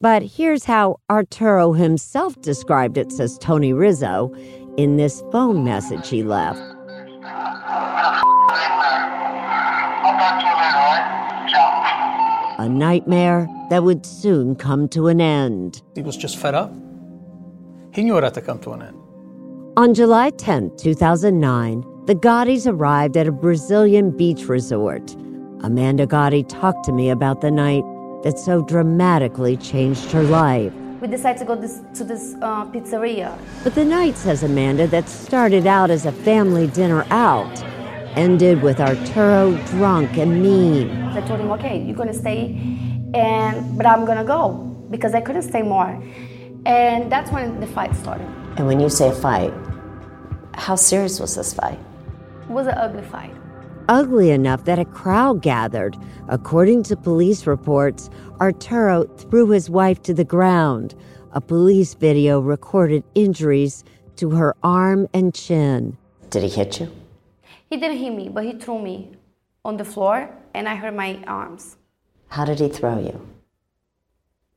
but 0.00 0.22
here's 0.22 0.64
how 0.64 0.96
Arturo 1.08 1.72
himself 1.72 2.38
described 2.42 2.98
it, 2.98 3.10
says 3.12 3.38
Tony 3.38 3.72
Rizzo, 3.72 4.34
in 4.76 4.96
this 4.96 5.22
phone 5.32 5.64
message 5.64 6.08
he 6.10 6.22
left. 6.22 6.60
A 12.56 12.68
nightmare 12.68 13.48
that 13.70 13.82
would 13.82 14.06
soon 14.06 14.54
come 14.54 14.88
to 14.90 15.08
an 15.08 15.20
end. 15.20 15.82
He 15.94 16.02
was 16.02 16.16
just 16.16 16.36
fed 16.38 16.54
up. 16.54 16.72
He 17.92 18.02
knew 18.04 18.16
it 18.16 18.22
had 18.24 18.34
to 18.34 18.40
come 18.40 18.58
to 18.60 18.72
an 18.72 18.82
end. 18.82 18.96
On 19.76 19.92
July 19.92 20.30
10, 20.30 20.76
2009, 20.76 22.04
the 22.06 22.14
Gattis 22.14 22.70
arrived 22.70 23.16
at 23.16 23.26
a 23.26 23.32
Brazilian 23.32 24.16
beach 24.16 24.44
resort. 24.44 25.16
Amanda 25.64 26.06
Gatti 26.06 26.44
talked 26.44 26.84
to 26.84 26.92
me 26.92 27.10
about 27.10 27.40
the 27.40 27.50
night 27.50 27.82
that 28.22 28.38
so 28.38 28.62
dramatically 28.62 29.56
changed 29.56 30.12
her 30.12 30.22
life. 30.22 30.72
We 31.00 31.08
decided 31.08 31.40
to 31.40 31.44
go 31.44 31.56
this, 31.56 31.80
to 31.94 32.04
this 32.04 32.36
uh, 32.40 32.66
pizzeria. 32.66 33.36
But 33.64 33.74
the 33.74 33.84
night, 33.84 34.16
says 34.16 34.44
Amanda, 34.44 34.86
that 34.86 35.08
started 35.08 35.66
out 35.66 35.90
as 35.90 36.06
a 36.06 36.12
family 36.12 36.68
dinner 36.68 37.04
out 37.10 37.60
ended 38.14 38.62
with 38.62 38.78
Arturo 38.80 39.56
drunk 39.72 40.16
and 40.18 40.40
mean. 40.40 41.02
I 41.02 41.20
told 41.26 41.40
him, 41.40 41.50
okay, 41.50 41.82
you're 41.82 41.96
gonna 41.96 42.14
stay, 42.14 42.56
and 43.12 43.76
but 43.76 43.86
I'm 43.86 44.04
gonna 44.04 44.22
go 44.22 44.52
because 44.88 45.14
I 45.14 45.20
couldn't 45.20 45.42
stay 45.42 45.62
more. 45.62 46.00
And 46.64 47.10
that's 47.10 47.32
when 47.32 47.58
the 47.58 47.66
fight 47.66 47.92
started. 47.96 48.43
And 48.56 48.66
when 48.66 48.78
you 48.78 48.88
say 48.88 49.08
a 49.08 49.12
fight, 49.12 49.52
how 50.54 50.76
serious 50.76 51.18
was 51.18 51.34
this 51.34 51.52
fight? 51.52 51.78
It 52.42 52.50
was 52.50 52.66
an 52.66 52.74
ugly 52.78 53.02
fight. 53.02 53.34
Ugly 53.88 54.30
enough 54.30 54.64
that 54.64 54.78
a 54.78 54.84
crowd 54.84 55.42
gathered. 55.42 55.96
According 56.28 56.84
to 56.84 56.96
police 56.96 57.46
reports, 57.46 58.08
Arturo 58.40 59.04
threw 59.04 59.50
his 59.50 59.68
wife 59.68 60.02
to 60.04 60.14
the 60.14 60.24
ground. 60.24 60.94
A 61.32 61.40
police 61.40 61.94
video 61.94 62.38
recorded 62.40 63.02
injuries 63.14 63.84
to 64.16 64.30
her 64.30 64.54
arm 64.62 65.08
and 65.12 65.34
chin. 65.34 65.98
Did 66.30 66.44
he 66.44 66.48
hit 66.48 66.80
you? 66.80 66.92
He 67.68 67.76
didn't 67.76 67.98
hit 67.98 68.14
me, 68.14 68.28
but 68.28 68.44
he 68.44 68.52
threw 68.52 68.80
me 68.80 69.16
on 69.64 69.76
the 69.76 69.84
floor, 69.84 70.30
and 70.54 70.68
I 70.68 70.76
hurt 70.76 70.94
my 70.94 71.22
arms. 71.26 71.76
How 72.28 72.44
did 72.44 72.60
he 72.60 72.68
throw 72.68 73.00
you? 73.00 73.20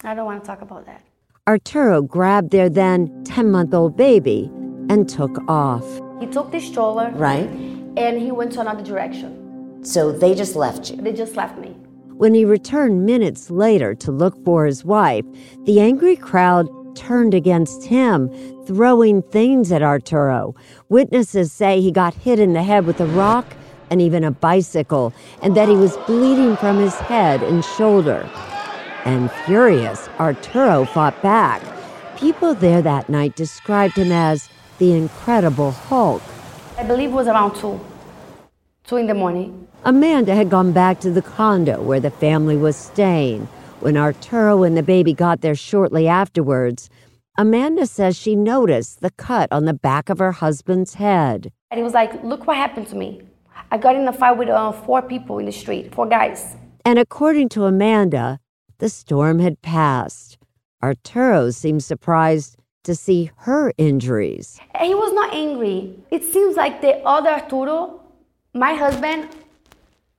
I 0.03 0.13
don't 0.13 0.25
want 0.25 0.43
to 0.43 0.47
talk 0.47 0.61
about 0.61 0.85
that. 0.85 1.01
Arturo 1.47 2.01
grabbed 2.01 2.51
their 2.51 2.69
then 2.69 3.09
10 3.23 3.49
month 3.51 3.73
old 3.73 3.95
baby 3.95 4.51
and 4.89 5.07
took 5.07 5.37
off. 5.49 5.85
He 6.19 6.27
took 6.27 6.51
the 6.51 6.59
stroller, 6.59 7.09
Right? 7.15 7.49
and 7.95 8.19
he 8.19 8.31
went 8.31 8.51
to 8.53 8.59
another 8.61 8.83
direction. 8.83 9.79
So 9.81 10.11
they 10.11 10.35
just 10.35 10.55
left 10.57 10.91
you. 10.91 10.97
They 10.97 11.13
just 11.13 11.37
left 11.37 11.57
me. 11.57 11.69
When 12.17 12.33
he 12.33 12.43
returned 12.43 13.05
minutes 13.05 13.49
later 13.49 13.95
to 13.95 14.11
look 14.11 14.43
for 14.43 14.65
his 14.65 14.83
wife, 14.83 15.23
the 15.63 15.79
angry 15.79 16.15
crowd 16.17 16.67
turned 16.97 17.33
against 17.33 17.85
him, 17.85 18.29
throwing 18.65 19.21
things 19.21 19.71
at 19.71 19.81
Arturo. 19.83 20.53
Witnesses 20.89 21.51
say 21.53 21.79
he 21.79 21.91
got 21.91 22.13
hit 22.13 22.39
in 22.39 22.53
the 22.53 22.63
head 22.63 22.85
with 22.85 22.99
a 22.99 23.05
rock 23.05 23.45
and 23.89 24.01
even 24.01 24.23
a 24.23 24.31
bicycle, 24.31 25.13
and 25.41 25.55
that 25.55 25.69
he 25.69 25.75
was 25.75 25.95
bleeding 26.07 26.57
from 26.57 26.77
his 26.77 26.95
head 26.95 27.41
and 27.41 27.63
shoulder. 27.63 28.27
And 29.05 29.31
furious, 29.45 30.09
Arturo 30.19 30.85
fought 30.85 31.21
back. 31.21 31.61
People 32.17 32.55
there 32.55 32.81
that 32.81 33.09
night 33.09 33.35
described 33.35 33.95
him 33.95 34.11
as 34.11 34.49
the 34.79 34.93
Incredible 34.93 35.71
Hulk. 35.71 36.21
I 36.77 36.83
believe 36.83 37.09
it 37.09 37.13
was 37.13 37.27
around 37.27 37.55
two, 37.55 37.79
two 38.83 38.97
in 38.97 39.07
the 39.07 39.13
morning. 39.13 39.67
Amanda 39.85 40.35
had 40.35 40.49
gone 40.49 40.71
back 40.71 40.99
to 41.01 41.11
the 41.11 41.21
condo 41.21 41.81
where 41.81 41.99
the 41.99 42.11
family 42.11 42.57
was 42.57 42.75
staying. 42.75 43.47
When 43.79 43.95
Arturo 43.95 44.63
and 44.63 44.75
the 44.75 44.83
baby 44.83 45.13
got 45.13 45.41
there 45.41 45.55
shortly 45.55 46.07
afterwards, 46.07 46.89
Amanda 47.37 47.85
says 47.85 48.17
she 48.17 48.35
noticed 48.35 49.01
the 49.01 49.11
cut 49.11 49.51
on 49.51 49.65
the 49.65 49.73
back 49.73 50.09
of 50.09 50.17
her 50.17 50.31
husband's 50.31 50.95
head. 50.95 51.51
And 51.69 51.77
he 51.77 51.83
was 51.83 51.93
like, 51.93 52.23
"Look 52.23 52.47
what 52.47 52.57
happened 52.57 52.87
to 52.87 52.95
me. 52.95 53.21
I 53.71 53.77
got 53.77 53.95
in 53.95 54.07
a 54.07 54.13
fight 54.13 54.37
with 54.37 54.49
uh, 54.49 54.71
four 54.71 55.01
people 55.03 55.37
in 55.37 55.45
the 55.45 55.51
street, 55.51 55.93
four 55.93 56.07
guys." 56.07 56.55
And 56.83 56.97
according 56.97 57.49
to 57.49 57.65
Amanda, 57.65 58.39
the 58.79 58.89
storm 58.89 59.39
had 59.39 59.61
passed. 59.61 60.37
Arturo 60.83 61.49
seemed 61.51 61.83
surprised 61.83 62.57
to 62.83 62.95
see 62.95 63.31
her 63.37 63.73
injuries. 63.77 64.59
And 64.73 64.87
he 64.87 64.95
was 64.95 65.13
not 65.13 65.33
angry. 65.33 65.99
It 66.11 66.23
seems 66.23 66.55
like 66.55 66.81
the 66.81 66.97
other 67.05 67.29
Arturo, 67.29 67.99
my 68.53 68.73
husband, 68.73 69.29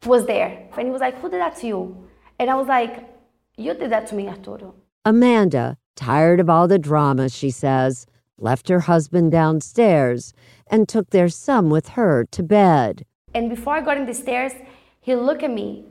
was 0.05 0.27
there. 0.27 0.68
And 0.77 0.87
he 0.87 0.90
was 0.90 1.01
like, 1.01 1.18
Who 1.21 1.31
did 1.31 1.40
that 1.40 1.57
to 1.57 1.66
you? 1.66 2.09
And 2.38 2.51
I 2.51 2.55
was 2.55 2.66
like, 2.66 3.09
You 3.57 3.75
did 3.75 3.90
that 3.90 4.07
to 4.09 4.14
me, 4.14 4.29
Arturo. 4.29 4.75
Amanda, 5.05 5.79
tired 5.97 6.40
of 6.40 6.51
all 6.51 6.68
the 6.68 6.79
drama, 6.79 7.29
she 7.29 7.51
says, 7.51 8.07
left 8.38 8.68
her 8.68 8.81
husband 8.81 9.33
downstairs 9.33 10.33
and 10.71 10.88
took 10.88 11.11
their 11.11 11.29
son 11.29 11.71
with 11.71 11.88
her 11.90 12.25
to 12.31 12.42
bed. 12.42 13.05
And 13.35 13.51
before 13.51 13.75
I 13.75 13.81
got 13.81 13.97
in 13.97 14.07
the 14.07 14.14
stairs, 14.14 14.53
he 15.01 15.14
looked 15.14 15.42
at 15.42 15.51
me. 15.51 15.85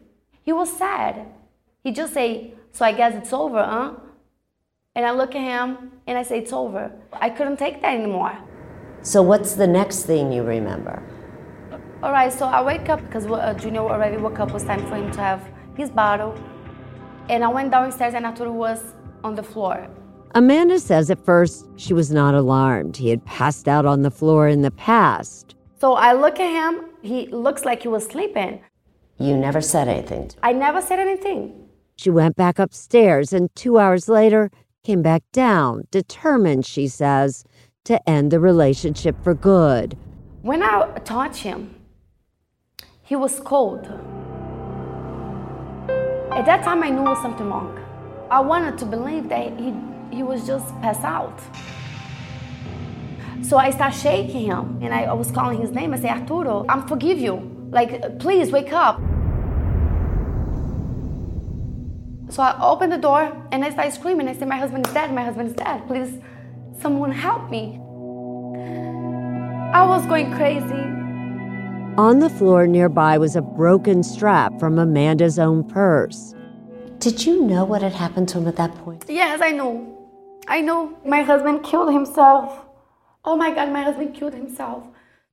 He 0.44 0.54
was 0.54 0.72
sad. 0.78 1.28
He 1.88 1.94
just 1.94 2.14
say, 2.14 2.52
So 2.74 2.84
I 2.84 2.92
guess 2.92 3.16
it's 3.16 3.32
over, 3.32 3.64
huh? 3.64 3.94
And 4.94 5.06
I 5.06 5.12
look 5.12 5.36
at 5.36 5.42
him 5.42 5.94
and 6.06 6.18
I 6.18 6.24
say, 6.24 6.40
It's 6.40 6.52
over. 6.52 6.92
I 7.14 7.30
couldn't 7.30 7.56
take 7.56 7.82
that 7.82 7.96
anymore. 7.96 8.38
So 9.04 9.22
what's 9.22 9.54
the 9.54 9.68
next 9.68 10.04
thing 10.04 10.34
you 10.34 10.44
remember? 10.44 11.02
All 12.04 12.12
right, 12.12 12.34
so 12.34 12.46
I 12.46 12.62
wake 12.62 12.90
up 12.90 13.00
because 13.06 13.26
uh, 13.26 13.54
Junior 13.54 13.84
already 13.84 14.18
woke 14.18 14.38
up. 14.42 14.50
It 14.50 14.56
was 14.56 14.66
time 14.66 14.86
for 14.90 14.98
him 14.98 15.12
to 15.12 15.22
have 15.22 15.50
his 15.78 15.90
bottle. 15.90 16.36
And 17.30 17.42
I 17.42 17.48
went 17.48 17.72
downstairs 17.72 18.16
and 18.16 18.26
Arturo 18.26 18.52
was 18.52 18.84
on 19.24 19.36
the 19.36 19.44
floor. 19.44 19.88
Amanda 20.36 20.82
says 20.82 21.10
at 21.10 21.24
first 21.24 21.68
she 21.78 21.94
was 21.94 22.12
not 22.12 22.36
alarmed. 22.36 22.98
He 22.98 23.12
had 23.12 23.24
passed 23.24 23.70
out 23.70 23.86
on 23.86 24.02
the 24.02 24.12
floor 24.12 24.50
in 24.50 24.62
the 24.62 24.72
past. 24.72 25.56
So 25.80 25.94
I 25.94 26.12
look 26.12 26.38
at 26.42 26.52
him. 26.52 26.90
He 27.02 27.28
looks 27.28 27.64
like 27.64 27.84
he 27.84 27.88
was 27.88 28.06
sleeping. 28.06 28.60
You 29.20 29.38
never 29.38 29.62
said 29.62 29.88
anything. 29.88 30.32
I 30.44 30.52
never 30.52 30.82
said 30.82 31.00
anything. 31.00 31.67
She 31.98 32.12
went 32.12 32.36
back 32.36 32.60
upstairs 32.60 33.34
and 33.34 33.54
two 33.56 33.80
hours 33.80 34.08
later 34.08 34.52
came 34.84 35.02
back 35.02 35.24
down, 35.34 35.88
determined, 35.90 36.66
she 36.66 36.88
says, 36.88 37.44
to 37.86 38.08
end 38.08 38.32
the 38.32 38.40
relationship 38.40 39.16
for 39.24 39.34
good. 39.34 39.98
When 40.44 40.62
I 40.62 40.86
touched 41.00 41.42
him, 41.42 41.76
he 43.02 43.16
was 43.16 43.40
cold. 43.40 43.86
At 46.32 46.46
that 46.46 46.64
time, 46.64 46.84
I 46.84 46.90
knew 46.92 47.02
was 47.02 47.20
something 47.22 47.50
wrong. 47.50 47.80
I 48.30 48.42
wanted 48.42 48.78
to 48.78 48.86
believe 48.86 49.28
that 49.30 49.60
he, 49.60 49.74
he 50.12 50.22
was 50.22 50.46
just 50.46 50.68
passed 50.82 51.04
out. 51.04 51.42
So 53.42 53.58
I 53.58 53.72
started 53.72 53.98
shaking 53.98 54.46
him 54.46 54.80
and 54.84 54.94
I, 54.94 55.04
I 55.04 55.14
was 55.14 55.32
calling 55.32 55.60
his 55.60 55.72
name. 55.72 55.94
I 55.94 55.98
said, 55.98 56.12
Arturo, 56.12 56.66
I 56.70 56.80
forgive 56.88 57.18
you. 57.18 57.70
Like, 57.72 58.20
please 58.20 58.52
wake 58.52 58.72
up. 58.72 59.02
So 62.30 62.44
I 62.44 62.60
opened 62.62 62.92
the 62.92 62.98
door 62.98 63.32
and 63.52 63.64
I 63.64 63.70
started 63.72 63.94
screaming. 63.94 64.28
I 64.28 64.34
said, 64.34 64.48
My 64.48 64.58
husband 64.58 64.86
is 64.88 64.94
dead. 64.94 65.14
My 65.14 65.24
husband 65.24 65.50
is 65.50 65.56
dead. 65.56 65.88
Please, 65.88 66.20
someone 66.82 67.12
help 67.12 67.50
me. 67.50 67.80
I 69.74 69.86
was 69.86 70.06
going 70.08 70.34
crazy. 70.34 70.98
On 71.98 72.20
the 72.20 72.30
floor 72.30 72.68
nearby 72.68 73.18
was 73.18 73.36
a 73.36 73.42
broken 73.42 74.04
strap 74.04 74.60
from 74.60 74.78
Amanda's 74.78 75.40
own 75.40 75.64
purse. 75.64 76.36
Did 77.00 77.26
you 77.26 77.44
know 77.44 77.64
what 77.64 77.82
had 77.82 77.94
happened 77.94 78.30
to 78.30 78.40
him 78.40 78.48
at 78.48 78.56
that 78.58 78.74
point? 78.76 79.06
Yes, 79.08 79.40
I 79.42 79.52
know. 79.52 79.94
I 80.48 80.62
know. 80.62 80.98
My 81.06 81.22
husband 81.22 81.64
killed 81.64 81.94
himself. 81.94 82.66
Oh 83.24 83.36
my 83.36 83.54
God, 83.54 83.72
my 83.72 83.84
husband 83.84 84.16
killed 84.16 84.34
himself. 84.34 84.84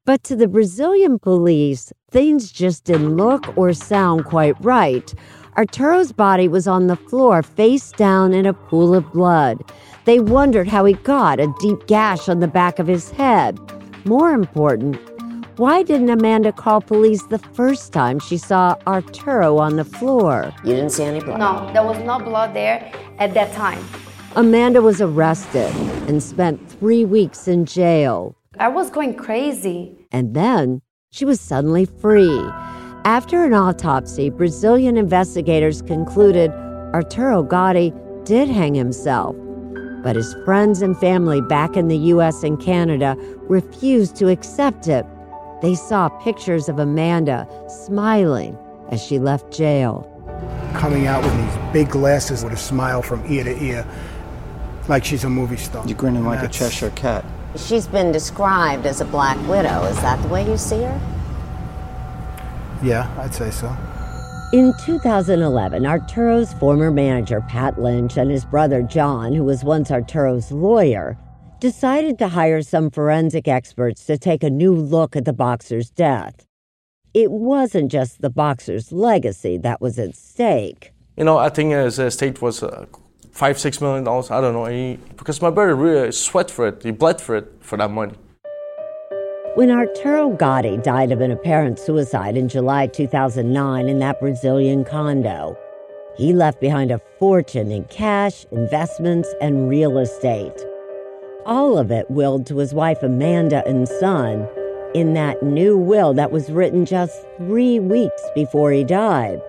But 0.05 0.23
to 0.25 0.37
the 0.37 0.49
Brazilian 0.49 1.19
police, 1.19 1.93
things 2.11 2.53
just 2.53 2.85
didn't 2.85 3.17
look 3.17 3.57
or 3.57 3.73
sound 3.73 4.27
quite 4.27 4.55
right. 4.63 5.15
Arturo's 5.57 6.11
body 6.11 6.49
was 6.49 6.67
on 6.67 6.89
the 6.89 6.97
floor, 6.97 7.41
face 7.41 7.93
down 7.93 8.35
in 8.35 8.45
a 8.45 8.53
pool 8.53 8.93
of 8.93 9.13
blood. 9.13 9.63
They 10.05 10.19
wondered 10.19 10.67
how 10.67 10.85
he 10.85 10.95
got 10.95 11.39
a 11.39 11.55
deep 11.61 11.87
gash 11.87 12.29
on 12.29 12.41
the 12.41 12.49
back 12.49 12.81
of 12.81 12.89
his 12.89 13.13
head. 13.13 13.61
More 14.05 14.33
important, 14.33 14.97
why 15.57 15.85
didn't 15.85 16.11
Amanda 16.11 16.51
call 16.51 16.81
police 16.81 17.23
the 17.27 17.39
first 17.39 17.93
time 17.93 18.19
she 18.19 18.37
saw 18.37 18.75
Arturo 18.89 19.59
on 19.59 19.77
the 19.77 19.85
floor? 19.85 20.53
You 20.65 20.75
didn't 20.75 20.91
see 20.91 21.05
any 21.05 21.21
blood? 21.21 21.39
No, 21.39 21.73
there 21.73 21.85
was 21.85 21.99
no 22.01 22.19
blood 22.19 22.53
there 22.53 22.93
at 23.21 23.33
that 23.35 23.53
time. 23.55 23.79
Amanda 24.35 24.83
was 24.83 25.01
arrested 25.01 25.73
and 26.09 26.21
spent 26.21 26.69
three 26.69 27.05
weeks 27.05 27.47
in 27.47 27.65
jail. 27.65 28.35
I 28.59 28.67
was 28.67 28.91
going 28.91 29.15
crazy. 29.15 29.97
And 30.11 30.35
then 30.35 30.83
she 31.13 31.25
was 31.25 31.41
suddenly 31.41 31.85
free. 31.85 32.45
After 33.07 33.45
an 33.45 33.53
autopsy, 33.53 34.31
Brazilian 34.31 34.97
investigators 34.97 35.83
concluded 35.83 36.51
Arturo 36.95 37.43
Gatti 37.43 37.93
did 38.25 38.49
hang 38.49 38.75
himself. 38.75 39.37
But 40.03 40.17
his 40.17 40.35
friends 40.47 40.81
and 40.81 40.97
family 40.97 41.43
back 41.43 41.77
in 41.77 41.89
the 41.89 41.99
US 41.99 42.43
and 42.43 42.59
Canada 42.59 43.15
refused 43.43 44.17
to 44.17 44.29
accept 44.29 44.89
it. 44.89 45.05
They 45.61 45.75
saw 45.75 46.09
pictures 46.09 46.71
of 46.71 46.79
Amanda 46.79 47.47
smiling 47.69 48.57
as 48.91 49.05
she 49.05 49.19
left 49.19 49.53
jail. 49.53 50.11
Coming 50.73 51.07
out 51.07 51.23
with 51.23 51.37
these 51.37 51.73
big 51.75 51.91
glasses 51.91 52.43
with 52.43 52.55
a 52.55 52.57
smile 52.57 53.03
from 53.03 53.23
ear 53.31 53.45
to 53.45 53.63
ear, 53.63 53.87
like 54.89 55.05
she's 55.05 55.25
a 55.25 55.29
movie 55.29 55.59
star. 55.59 55.87
You're 55.87 55.99
grinning 55.99 56.23
And 56.23 56.27
like 56.27 56.43
a 56.43 56.49
Cheshire 56.49 56.89
cat. 56.97 57.23
She's 57.57 57.87
been 57.87 58.13
described 58.13 58.87
as 58.87 59.03
a 59.03 59.05
black 59.05 59.37
widow. 59.47 59.85
Is 59.85 60.01
that 60.01 60.23
the 60.23 60.29
way 60.29 60.49
you 60.51 60.57
see 60.57 60.81
her? 60.81 61.01
Yeah, 62.85 63.11
I'd 63.19 63.35
say 63.35 63.51
so. 63.51 63.75
In 64.53 64.75
2011, 64.85 65.87
Arturo's 65.87 66.53
former 66.53 66.91
manager, 66.91 67.41
Pat 67.41 67.81
Lynch, 67.81 68.19
and 68.19 68.31
his 68.31 68.45
brother, 68.45 68.83
John, 68.83 69.33
who 69.33 69.43
was 69.43 69.65
once 69.65 69.91
Arturo's 69.91 70.53
lawyer, 70.53 71.17
decided 71.61 72.19
to 72.19 72.29
hire 72.29 72.61
some 72.61 72.91
forensic 72.91 73.49
experts 73.49 74.05
to 74.05 74.19
take 74.19 74.45
a 74.45 74.51
new 74.51 74.75
look 74.75 75.17
at 75.17 75.25
the 75.25 75.33
boxer's 75.33 75.89
death. 75.89 76.47
It 77.15 77.31
wasn't 77.31 77.91
just 77.91 78.21
the 78.21 78.29
boxer's 78.29 78.93
legacy 78.93 79.57
that 79.59 79.81
was 79.81 79.99
at 79.99 80.15
stake. 80.15 80.93
You 81.17 81.25
know, 81.25 81.39
I 81.39 81.49
think 81.49 81.73
his 81.73 81.99
estate 81.99 82.43
was 82.43 82.63
uh, 82.63 82.85
five, 83.33 83.59
six 83.59 83.81
million 83.81 84.05
dollars. 84.05 84.31
I 84.31 84.43
don't 84.43 84.53
know. 84.53 84.67
He, 84.67 84.99
because 85.17 85.41
my 85.41 85.51
brother 85.51 85.75
really 85.75 86.13
sweat 86.13 86.51
for 86.51 86.69
it. 86.69 86.83
He 86.83 86.91
bled 86.91 87.19
for 87.19 87.37
it 87.37 87.51
for 87.61 87.79
that 87.79 87.91
money. 87.91 88.15
When 89.55 89.71
Arturo 89.71 90.31
Gatti 90.31 90.79
died 90.79 91.13
of 91.13 91.21
an 91.21 91.31
apparent 91.31 91.79
suicide 91.79 92.37
in 92.37 92.49
July 92.49 92.89
2009 92.89 93.89
in 93.89 94.01
that 94.01 94.19
Brazilian 94.19 94.85
condo, 94.85 95.57
he 96.17 96.33
left 96.33 96.61
behind 96.61 96.91
a 96.91 97.01
fortune 97.21 97.71
in 97.71 97.85
cash, 97.85 98.47
investments, 98.51 99.33
and 99.41 99.69
real 99.69 99.99
estate. 99.99 100.61
All 101.47 101.79
of 101.79 101.93
it 101.93 102.11
willed 102.11 102.49
to 102.49 102.59
his 102.59 102.75
wife 102.75 103.01
Amanda 103.05 103.65
and 103.65 103.87
son 103.87 104.49
in 104.93 105.15
that 105.15 105.41
new 105.41 105.79
will 105.79 106.13
that 106.15 106.33
was 106.33 106.51
written 106.51 106.85
just 106.85 107.25
three 107.37 107.79
weeks 107.79 108.23
before 108.35 108.73
he 108.73 108.83
died. 108.83 109.41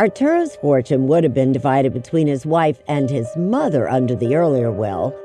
Arturo's 0.00 0.56
fortune 0.56 1.06
would 1.06 1.22
have 1.22 1.34
been 1.34 1.52
divided 1.52 1.92
between 1.92 2.26
his 2.26 2.44
wife 2.44 2.80
and 2.88 3.08
his 3.08 3.28
mother 3.36 3.88
under 3.88 4.16
the 4.16 4.34
earlier 4.34 4.72
will. 4.72 5.16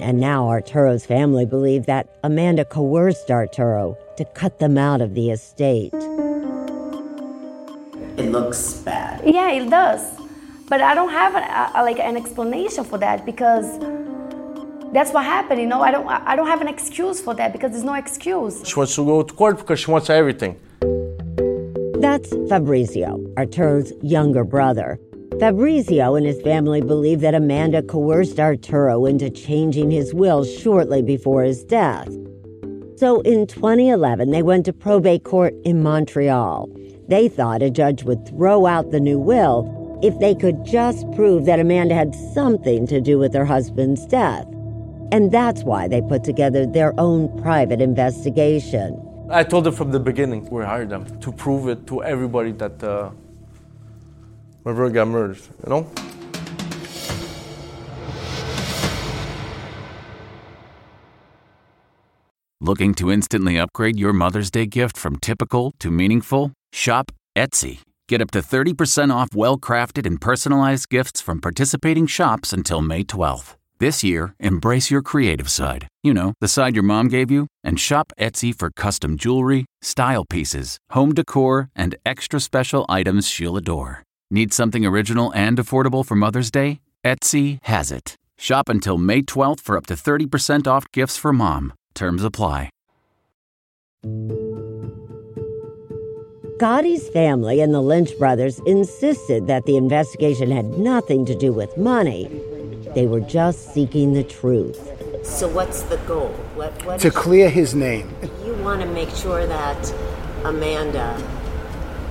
And 0.00 0.20
now 0.20 0.46
Arturo's 0.48 1.04
family 1.04 1.44
believe 1.44 1.86
that 1.86 2.08
Amanda 2.22 2.64
coerced 2.64 3.30
Arturo 3.30 3.96
to 4.16 4.24
cut 4.24 4.58
them 4.58 4.78
out 4.78 5.00
of 5.00 5.14
the 5.14 5.30
estate. 5.30 5.92
It 8.16 8.30
looks 8.30 8.74
bad. 8.74 9.22
Yeah, 9.26 9.50
it 9.50 9.68
does. 9.68 10.02
But 10.68 10.80
I 10.80 10.94
don't 10.94 11.10
have 11.10 11.34
a, 11.34 11.78
a, 11.78 11.82
like 11.82 11.98
an 11.98 12.16
explanation 12.16 12.84
for 12.84 12.98
that 12.98 13.24
because 13.24 13.78
that's 14.92 15.12
what 15.12 15.24
happened. 15.24 15.60
You 15.60 15.66
know, 15.66 15.82
I 15.82 15.90
don't 15.90 16.06
I 16.06 16.36
don't 16.36 16.46
have 16.46 16.60
an 16.60 16.68
excuse 16.68 17.20
for 17.20 17.34
that 17.34 17.52
because 17.52 17.72
there's 17.72 17.84
no 17.84 17.94
excuse. 17.94 18.66
She 18.66 18.74
wants 18.76 18.94
to 18.96 19.04
go 19.04 19.22
to 19.22 19.34
court 19.34 19.58
because 19.58 19.80
she 19.80 19.90
wants 19.90 20.10
everything. 20.10 20.58
That's 22.00 22.30
Fabrizio, 22.48 23.18
Arturo's 23.36 23.92
younger 24.02 24.44
brother. 24.44 25.00
Fabrizio 25.40 26.16
and 26.16 26.26
his 26.26 26.42
family 26.42 26.80
believe 26.80 27.20
that 27.20 27.32
Amanda 27.32 27.80
coerced 27.80 28.40
Arturo 28.40 29.06
into 29.06 29.30
changing 29.30 29.88
his 29.88 30.12
will 30.12 30.44
shortly 30.44 31.00
before 31.00 31.44
his 31.44 31.62
death. 31.62 32.08
So 32.96 33.20
in 33.20 33.46
2011, 33.46 34.32
they 34.32 34.42
went 34.42 34.64
to 34.64 34.72
probate 34.72 35.22
court 35.22 35.54
in 35.64 35.80
Montreal. 35.80 36.68
They 37.08 37.28
thought 37.28 37.62
a 37.62 37.70
judge 37.70 38.02
would 38.02 38.26
throw 38.26 38.66
out 38.66 38.90
the 38.90 38.98
new 38.98 39.20
will 39.20 40.00
if 40.02 40.18
they 40.18 40.34
could 40.34 40.64
just 40.64 41.08
prove 41.12 41.44
that 41.44 41.60
Amanda 41.60 41.94
had 41.94 42.16
something 42.34 42.88
to 42.88 43.00
do 43.00 43.16
with 43.16 43.32
her 43.32 43.44
husband's 43.44 44.06
death. 44.06 44.44
And 45.12 45.30
that's 45.30 45.62
why 45.62 45.86
they 45.86 46.02
put 46.02 46.24
together 46.24 46.66
their 46.66 46.98
own 46.98 47.28
private 47.40 47.80
investigation. 47.80 49.00
I 49.30 49.44
told 49.44 49.64
them 49.64 49.74
from 49.74 49.92
the 49.92 50.00
beginning 50.00 50.48
we 50.50 50.64
hired 50.64 50.88
them 50.88 51.04
to 51.20 51.30
prove 51.30 51.68
it 51.68 51.86
to 51.86 52.02
everybody 52.02 52.50
that 52.52 52.82
uh, 52.82 53.10
my 54.68 54.74
brother 54.74 54.92
got 54.92 55.08
murdered. 55.08 55.38
You 55.64 55.70
know. 55.70 55.90
Looking 62.60 62.92
to 62.96 63.10
instantly 63.10 63.58
upgrade 63.58 63.98
your 63.98 64.12
Mother's 64.12 64.50
Day 64.50 64.66
gift 64.66 64.98
from 64.98 65.16
typical 65.16 65.72
to 65.78 65.90
meaningful? 65.90 66.52
Shop 66.74 67.10
Etsy. 67.34 67.78
Get 68.08 68.20
up 68.20 68.30
to 68.32 68.40
30% 68.40 69.10
off 69.10 69.28
well 69.34 69.56
crafted 69.56 70.04
and 70.04 70.20
personalized 70.20 70.90
gifts 70.90 71.22
from 71.22 71.40
participating 71.40 72.06
shops 72.06 72.52
until 72.52 72.82
May 72.82 73.04
12th. 73.04 73.54
This 73.78 74.04
year, 74.04 74.34
embrace 74.38 74.90
your 74.90 75.02
creative 75.02 75.48
side. 75.48 75.88
You 76.02 76.12
know, 76.12 76.34
the 76.40 76.48
side 76.48 76.74
your 76.74 76.82
mom 76.82 77.08
gave 77.08 77.30
you, 77.30 77.46
and 77.64 77.80
shop 77.80 78.12
Etsy 78.18 78.54
for 78.54 78.70
custom 78.70 79.16
jewelry, 79.16 79.64
style 79.80 80.26
pieces, 80.28 80.76
home 80.90 81.14
decor, 81.14 81.70
and 81.74 81.94
extra 82.04 82.40
special 82.40 82.84
items 82.88 83.28
she'll 83.28 83.56
adore. 83.56 84.02
Need 84.30 84.52
something 84.52 84.84
original 84.84 85.32
and 85.34 85.56
affordable 85.56 86.04
for 86.04 86.14
Mother's 86.14 86.50
Day? 86.50 86.80
Etsy 87.02 87.60
has 87.62 87.90
it. 87.90 88.14
Shop 88.36 88.68
until 88.68 88.98
May 88.98 89.22
12th 89.22 89.60
for 89.60 89.76
up 89.78 89.86
to 89.86 89.94
30% 89.94 90.66
off 90.66 90.84
gifts 90.92 91.16
for 91.16 91.32
mom. 91.32 91.72
Terms 91.94 92.22
apply. 92.22 92.68
Gatti's 96.58 97.08
family 97.08 97.60
and 97.62 97.72
the 97.72 97.80
Lynch 97.80 98.10
brothers 98.18 98.58
insisted 98.66 99.46
that 99.46 99.64
the 99.64 99.76
investigation 99.78 100.50
had 100.50 100.66
nothing 100.78 101.24
to 101.24 101.34
do 101.34 101.50
with 101.52 101.76
money. 101.78 102.28
They 102.94 103.06
were 103.06 103.20
just 103.20 103.72
seeking 103.72 104.12
the 104.12 104.24
truth. 104.24 104.92
So 105.24 105.48
what's 105.48 105.82
the 105.84 105.96
goal? 105.98 106.28
What, 106.54 106.84
what 106.84 107.00
To 107.00 107.10
clear 107.10 107.48
his 107.48 107.74
name. 107.74 108.14
you 108.44 108.52
want 108.56 108.82
to 108.82 108.86
make 108.88 109.10
sure 109.10 109.46
that 109.46 109.94
Amanda 110.44 111.16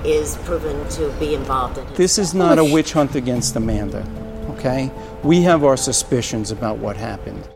is 0.04 0.36
proven 0.38 0.88
to 0.90 1.10
be 1.18 1.34
involved 1.34 1.78
in 1.78 1.86
his 1.86 1.96
This 1.96 2.18
is 2.18 2.34
not 2.34 2.58
a 2.58 2.64
witch 2.64 2.92
hunt 2.92 3.14
against 3.14 3.56
Amanda, 3.56 4.06
okay? 4.50 4.90
We 5.22 5.42
have 5.42 5.64
our 5.64 5.76
suspicions 5.76 6.50
about 6.50 6.78
what 6.78 6.96
happened. 6.96 7.48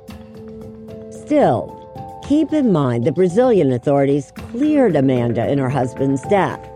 Still, 1.25 1.79
keep 2.27 2.53
in 2.53 2.73
mind 2.73 3.05
the 3.05 3.13
Brazilian 3.13 3.73
authorities 3.73 4.33
cleared 4.35 4.97
Amanda 4.97 5.51
in 5.51 5.59
her 5.59 5.71
husband's 5.71 6.23
death. 6.23 6.69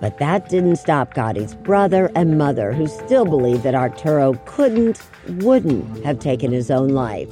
But 0.00 0.18
that 0.18 0.50
didn't 0.50 0.76
stop 0.76 1.14
Gatti's 1.14 1.54
brother 1.54 2.10
and 2.14 2.36
mother, 2.36 2.72
who 2.72 2.86
still 2.86 3.24
believe 3.24 3.62
that 3.62 3.74
Arturo 3.74 4.34
couldn't, 4.44 5.00
wouldn't 5.38 6.04
have 6.04 6.18
taken 6.18 6.52
his 6.52 6.70
own 6.70 6.90
life. 6.90 7.30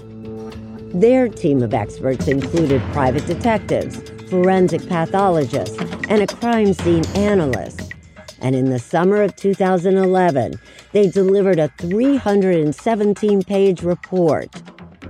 Their 0.95 1.29
team 1.29 1.63
of 1.63 1.75
experts 1.75 2.27
included 2.27 2.81
private 2.93 3.27
detectives, 3.27 4.01
forensic 4.29 4.87
pathologist, 4.89 5.81
and 6.09 6.23
a 6.23 6.27
crime 6.27 6.75
scene 6.75 7.05
analyst. 7.15 7.93
And 8.41 8.55
in 8.55 8.71
the 8.71 8.79
summer 8.79 9.23
of 9.23 9.37
2011, 9.37 10.55
they 10.93 11.09
delivered 11.09 11.59
a 11.59 11.69
317 11.79 13.43
page 13.43 13.83
report. 13.83 14.51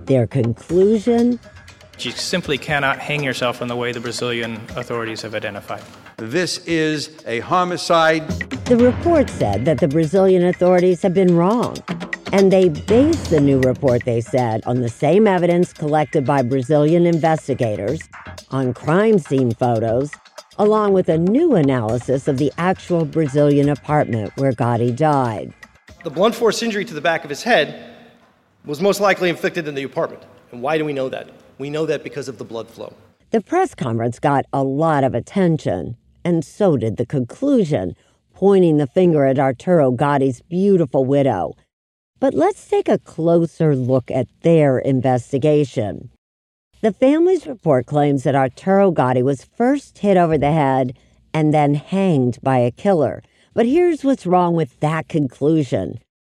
Their 0.07 0.27
conclusion 0.27 1.41
You 1.99 2.11
simply 2.11 2.59
cannot 2.59 2.99
hang 2.99 3.23
yourself 3.23 3.63
in 3.63 3.69
the 3.69 3.77
way 3.77 3.93
the 3.93 4.01
Brazilian 4.01 4.55
authorities 4.77 5.23
have 5.23 5.35
identified. 5.35 5.83
This 6.17 6.59
is 6.67 7.23
a 7.27 7.41
homicide. 7.41 8.29
The 8.67 8.77
report 8.77 9.31
said 9.31 9.65
that 9.65 9.79
the 9.79 9.89
Brazilian 9.89 10.45
authorities 10.45 11.03
have 11.03 11.15
been 11.15 11.37
wrong. 11.37 11.77
And 12.35 12.51
they 12.51 12.69
based 12.69 13.31
the 13.31 13.41
new 13.41 13.61
report, 13.61 14.05
they 14.05 14.21
said, 14.21 14.61
on 14.67 14.81
the 14.81 14.89
same 14.89 15.29
evidence 15.29 15.73
collected 15.73 16.27
by 16.27 16.43
Brazilian 16.43 17.07
investigators, 17.07 18.01
on 18.51 18.75
crime 18.75 19.21
scene 19.21 19.53
photos, 19.53 20.11
along 20.59 20.95
with 20.95 21.09
a 21.09 21.17
new 21.17 21.55
analysis 21.55 22.27
of 22.27 22.39
the 22.39 22.53
actual 22.59 23.05
Brazilian 23.05 23.69
apartment 23.69 24.33
where 24.37 24.51
Gatti 24.51 24.91
died. 24.91 25.55
The 26.03 26.11
blunt 26.11 26.35
force 26.35 26.61
injury 26.61 26.85
to 26.87 26.93
the 26.93 27.01
back 27.01 27.23
of 27.23 27.31
his 27.31 27.45
head 27.45 27.95
was 28.65 28.81
most 28.81 28.99
likely 28.99 29.29
inflicted 29.29 29.69
in 29.69 29.77
the 29.77 29.85
apartment. 29.85 30.25
And 30.51 30.61
why 30.61 30.77
do 30.77 30.85
we 30.85 30.93
know 30.93 31.09
that? 31.11 31.31
We 31.59 31.71
know 31.71 31.87
that 31.87 32.03
because 32.03 32.27
of 32.27 32.39
the 32.39 32.45
blood 32.45 32.69
flow. 32.69 32.93
The 33.31 33.43
press 33.43 33.77
conference 33.77 34.19
got 34.19 34.45
a 34.53 34.65
lot 34.65 35.05
of 35.05 35.15
attention, 35.15 35.97
and 36.25 36.45
so 36.45 36.77
did 36.77 36.97
the 36.97 37.07
conclusion, 37.07 37.95
pointing 38.35 38.79
the 38.79 38.89
finger 38.89 39.25
at 39.25 39.39
Arturo 39.39 39.93
Gatti's 39.93 40.43
beautiful 40.43 41.05
widow. 41.05 41.55
But 42.25 42.33
let's 42.33 42.67
take 42.67 42.89
a 42.89 42.97
closer 42.97 43.77
look 43.77 44.11
at 44.11 44.29
their 44.41 44.79
investigation. 44.79 46.09
The 46.81 46.91
family's 46.91 47.47
report 47.47 47.85
claims 47.85 48.23
that 48.23 48.35
Arturo 48.35 48.93
Gatti 48.93 49.23
was 49.23 49.45
first 49.45 49.99
hit 49.99 50.17
over 50.17 50.39
the 50.39 50.51
head 50.51 50.97
and 51.35 51.53
then 51.53 51.75
hanged 51.75 52.39
by 52.43 52.61
a 52.61 52.71
killer. 52.71 53.23
But 53.53 53.67
here's 53.67 54.05
what's 54.05 54.25
wrong 54.25 54.55
with 54.55 54.81
that 54.81 55.07
conclusion. 55.07 55.99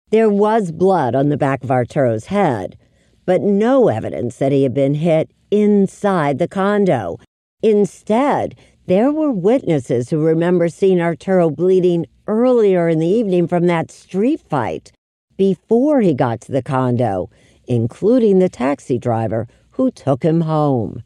There 0.10 0.28
was 0.28 0.72
blood 0.72 1.14
on 1.14 1.30
the 1.30 1.38
back 1.38 1.64
of 1.64 1.70
Arturo's 1.70 2.26
head, 2.26 2.80
but 3.28 3.42
no 3.42 3.88
evidence 3.88 4.38
that 4.38 4.52
he 4.52 4.64
had 4.64 4.74
been 4.74 4.96
hit 4.96 5.30
inside 5.52 6.40
the 6.40 6.48
condo. 6.48 7.20
Instead, 7.62 8.56
there 8.88 9.12
were 9.12 9.32
witnesses 9.32 10.10
who 10.10 10.18
remember 10.20 10.68
seeing 10.68 11.00
Arturo 11.00 11.52
bleeding 11.52 12.08
earlier 12.26 12.90
in 12.90 12.98
the 12.98 13.06
evening 13.06 13.48
from 13.48 13.68
that 13.68 13.92
street 13.92 14.42
fight 14.50 14.92
before 15.38 16.02
he 16.02 16.14
got 16.14 16.42
to 16.42 16.52
the 16.52 16.62
condo, 16.62 17.30
including 17.68 18.40
the 18.40 18.50
taxi 18.50 18.98
driver 18.98 19.48
who 19.72 19.92
took 19.92 20.24
him 20.24 20.42
home. 20.42 21.04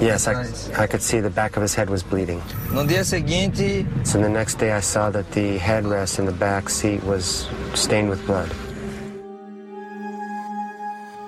Yes, 0.00 0.26
I, 0.26 0.82
I 0.82 0.86
could 0.86 1.02
see 1.02 1.20
the 1.20 1.30
back 1.30 1.56
of 1.56 1.62
his 1.62 1.74
head 1.74 1.90
was 1.90 2.02
bleeding. 2.02 2.42
No 2.72 2.86
dia 2.86 3.04
seguinte, 3.04 3.86
So 4.04 4.20
the 4.20 4.28
next 4.28 4.54
day 4.56 4.72
I 4.72 4.80
saw 4.80 5.10
that 5.10 5.30
the 5.32 5.58
headrest 5.58 6.18
in 6.18 6.24
the 6.24 6.32
back 6.32 6.68
seat 6.68 7.04
was 7.04 7.48
stained 7.74 8.08
with 8.08 8.24
blood. 8.26 8.50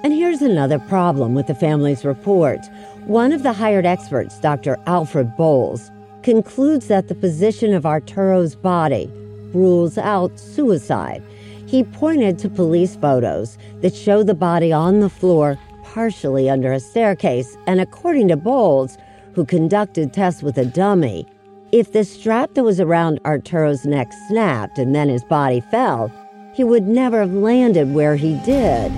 And 0.03 0.12
here's 0.12 0.43
another 0.43 0.79
problem 0.79 1.35
with 1.35 1.49
the 1.49 1.55
family's 1.55 2.05
report. 2.05 2.61
One 3.05 3.33
of 3.33 3.43
the 3.43 3.53
hired 3.53 3.85
experts, 3.85 4.38
Dr. 4.41 4.79
Alfred 4.87 5.37
Bowles, 5.37 5.91
concludes 6.23 6.88
that 6.88 7.09
the 7.09 7.14
position 7.14 7.75
of 7.75 7.85
Arturo's 7.85 8.55
body 8.55 9.11
rules 9.53 9.99
out 9.99 10.38
suicide. 10.38 11.23
He 11.68 11.85
pointed 11.85 12.38
to 12.38 12.48
police 12.48 12.96
photos 12.96 13.59
that 13.83 13.94
show 13.94 14.22
the 14.22 14.33
body 14.35 14.72
on 14.72 15.00
the 15.00 15.11
floor, 15.11 15.59
partially 15.83 16.48
under 16.48 16.72
a 16.72 16.81
staircase, 16.81 17.59
and 17.66 17.78
according 17.78 18.28
to 18.28 18.38
Bowles, 18.38 18.96
who 19.35 19.44
conducted 19.44 20.14
tests 20.14 20.42
with 20.42 20.57
a 20.57 20.64
dummy, 20.64 21.26
if 21.70 21.92
the 21.92 22.04
strap 22.04 22.54
that 22.54 22.64
was 22.64 22.81
around 22.81 23.20
Arturo's 23.26 23.85
neck 23.85 24.11
snapped 24.28 24.78
and 24.78 24.94
then 24.94 25.11
his 25.11 25.22
body 25.24 25.61
fell, 25.61 26.11
he 26.54 26.64
would 26.64 26.88
never 26.88 27.20
have 27.20 27.35
landed 27.35 27.92
where 27.92 28.16
he 28.16 28.38
did. 28.46 28.90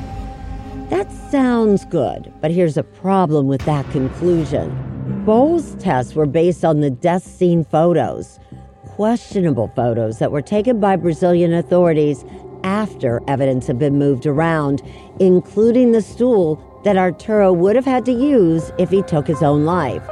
That 0.90 1.10
sounds 1.10 1.84
good, 1.86 2.32
but 2.40 2.52
here's 2.52 2.76
a 2.76 2.84
problem 2.84 3.48
with 3.48 3.62
that 3.62 3.90
conclusion. 3.90 5.24
Bowles' 5.26 5.74
tests 5.74 6.14
were 6.14 6.24
based 6.24 6.64
on 6.64 6.82
the 6.82 6.90
death 6.90 7.24
scene 7.24 7.64
photos, 7.64 8.38
questionable 8.86 9.72
photos 9.74 10.20
that 10.20 10.30
were 10.30 10.40
taken 10.40 10.78
by 10.78 10.94
Brazilian 10.94 11.52
authorities 11.52 12.24
after 12.64 13.20
evidence 13.28 13.66
had 13.66 13.78
been 13.78 13.98
moved 13.98 14.26
around, 14.26 14.82
including 15.18 15.92
the 15.92 16.02
stool 16.02 16.80
that 16.84 16.96
Arturo 16.96 17.52
would 17.52 17.76
have 17.76 17.84
had 17.84 18.04
to 18.06 18.12
use 18.12 18.72
if 18.78 18.90
he 18.90 19.02
took 19.02 19.26
his 19.26 19.42
own 19.42 19.64
life. 19.64 20.02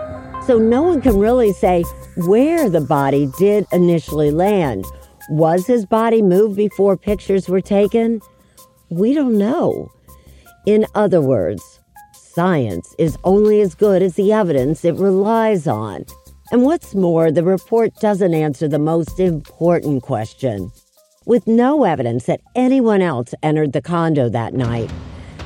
So 0.47 0.59
no 0.59 0.83
one 0.83 1.01
can 1.01 1.19
really 1.19 1.53
say 1.53 1.85
where 2.17 2.69
the 2.69 2.81
body 2.81 3.31
did 3.39 3.67
initially 3.73 4.31
land. 4.31 4.85
Was 5.31 5.67
his 5.67 5.85
body 5.85 6.23
moved 6.23 6.57
before 6.57 6.97
pictures 6.97 7.49
were 7.49 7.61
taken? 7.61 8.21
We 8.89 9.13
don't 9.13 9.37
know. 9.37 9.91
In 10.67 10.87
other 10.95 11.21
words, 11.21 11.81
science 12.15 12.95
is 12.99 13.19
only 13.25 13.61
as 13.61 13.75
good 13.75 14.03
as 14.03 14.15
the 14.15 14.33
evidence 14.33 14.85
it 14.85 14.95
relies 14.95 15.67
on. 15.67 16.05
And 16.51 16.63
what's 16.63 16.95
more, 16.95 17.31
the 17.31 17.43
report 17.43 17.95
doesn't 18.01 18.33
answer 18.33 18.69
the 18.69 18.79
most 18.79 19.21
important 19.21 20.03
question. 20.03 20.71
With 21.29 21.47
no 21.47 21.85
evidence 21.85 22.25
that 22.25 22.41
anyone 22.55 23.03
else 23.03 23.35
entered 23.43 23.75
the 23.75 23.83
condo 23.83 24.31
that 24.31 24.55
night, 24.55 24.91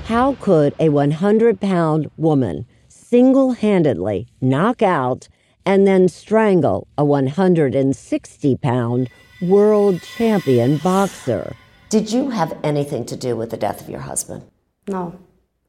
how 0.05 0.35
could 0.35 0.77
a 0.79 0.91
100 0.91 1.61
pound 1.61 2.09
woman 2.17 2.67
single 2.87 3.55
handedly 3.55 4.29
knock 4.41 4.81
out 4.81 5.27
and 5.67 5.85
then 5.85 6.07
strangle 6.07 6.87
a 6.97 7.05
160 7.05 8.57
pound 8.59 9.11
world 9.41 10.01
champion 10.03 10.77
boxer? 10.77 11.57
Did 11.89 12.13
you 12.13 12.31
have 12.31 12.57
anything 12.63 13.05
to 13.07 13.17
do 13.17 13.35
with 13.35 13.51
the 13.51 13.57
death 13.57 13.81
of 13.81 13.91
your 13.91 14.03
husband? 14.03 14.45
No, 14.87 15.19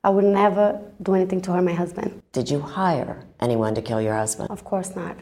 I 0.04 0.12
would 0.12 0.26
never 0.26 0.80
do 1.02 1.16
anything 1.16 1.42
to 1.42 1.54
hurt 1.54 1.64
my 1.64 1.74
husband. 1.74 2.22
Did 2.34 2.52
you 2.52 2.60
hire 2.60 3.26
anyone 3.40 3.74
to 3.74 3.82
kill 3.82 4.00
your 4.00 4.14
husband? 4.14 4.52
Of 4.52 4.64
course 4.64 4.96
not. 4.96 5.18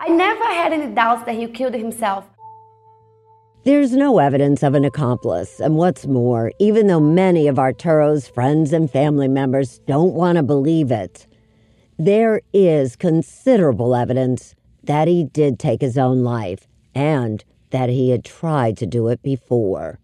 I 0.00 0.08
never 0.08 0.44
had 0.46 0.72
any 0.72 0.92
doubts 0.92 1.26
that 1.26 1.36
he 1.36 1.46
killed 1.46 1.74
himself. 1.74 2.24
There's 3.64 3.92
no 3.92 4.18
evidence 4.18 4.64
of 4.64 4.74
an 4.74 4.84
accomplice, 4.84 5.60
and 5.60 5.76
what's 5.76 6.04
more, 6.04 6.50
even 6.58 6.88
though 6.88 6.98
many 6.98 7.46
of 7.46 7.60
Arturo's 7.60 8.26
friends 8.26 8.72
and 8.72 8.90
family 8.90 9.28
members 9.28 9.78
don't 9.86 10.14
want 10.14 10.34
to 10.34 10.42
believe 10.42 10.90
it, 10.90 11.28
there 11.96 12.40
is 12.52 12.96
considerable 12.96 13.94
evidence 13.94 14.56
that 14.82 15.06
he 15.06 15.22
did 15.22 15.60
take 15.60 15.80
his 15.80 15.96
own 15.96 16.24
life 16.24 16.66
and 16.92 17.44
that 17.70 17.88
he 17.88 18.10
had 18.10 18.24
tried 18.24 18.76
to 18.78 18.86
do 18.86 19.06
it 19.06 19.22
before. 19.22 20.00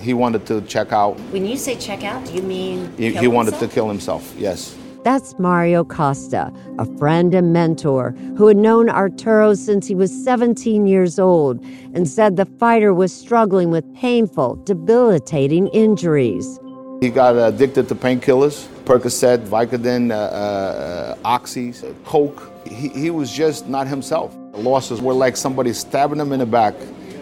He 0.00 0.14
wanted 0.14 0.46
to 0.46 0.62
check 0.62 0.90
out. 0.90 1.20
When 1.30 1.44
you 1.44 1.58
say 1.58 1.76
check 1.76 2.04
out, 2.04 2.24
do 2.24 2.32
you 2.32 2.42
mean 2.42 2.90
He, 2.96 3.12
kill 3.12 3.20
he 3.20 3.28
wanted 3.28 3.50
himself? 3.52 3.70
to 3.70 3.74
kill 3.74 3.88
himself, 3.88 4.34
yes. 4.38 4.78
That's 5.04 5.38
Mario 5.38 5.84
Costa, 5.84 6.50
a 6.78 6.86
friend 6.96 7.34
and 7.34 7.52
mentor 7.52 8.12
who 8.38 8.46
had 8.46 8.56
known 8.56 8.88
Arturo 8.88 9.52
since 9.52 9.86
he 9.86 9.94
was 9.94 10.10
17 10.24 10.86
years 10.86 11.18
old 11.18 11.62
and 11.92 12.08
said 12.08 12.36
the 12.36 12.46
fighter 12.46 12.94
was 12.94 13.14
struggling 13.14 13.70
with 13.70 13.84
painful, 13.94 14.56
debilitating 14.64 15.68
injuries. 15.68 16.58
He 17.02 17.10
got 17.10 17.36
addicted 17.36 17.86
to 17.88 17.94
painkillers, 17.94 18.66
Percocet, 18.86 19.46
Vicodin, 19.46 20.10
uh, 20.10 20.14
uh, 20.14 21.18
Oxy, 21.22 21.74
Coke. 22.06 22.50
He, 22.66 22.88
he 22.88 23.10
was 23.10 23.30
just 23.30 23.68
not 23.68 23.86
himself. 23.86 24.34
The 24.52 24.60
losses 24.60 25.02
were 25.02 25.12
like 25.12 25.36
somebody 25.36 25.74
stabbing 25.74 26.18
him 26.18 26.32
in 26.32 26.38
the 26.38 26.46
back 26.46 26.74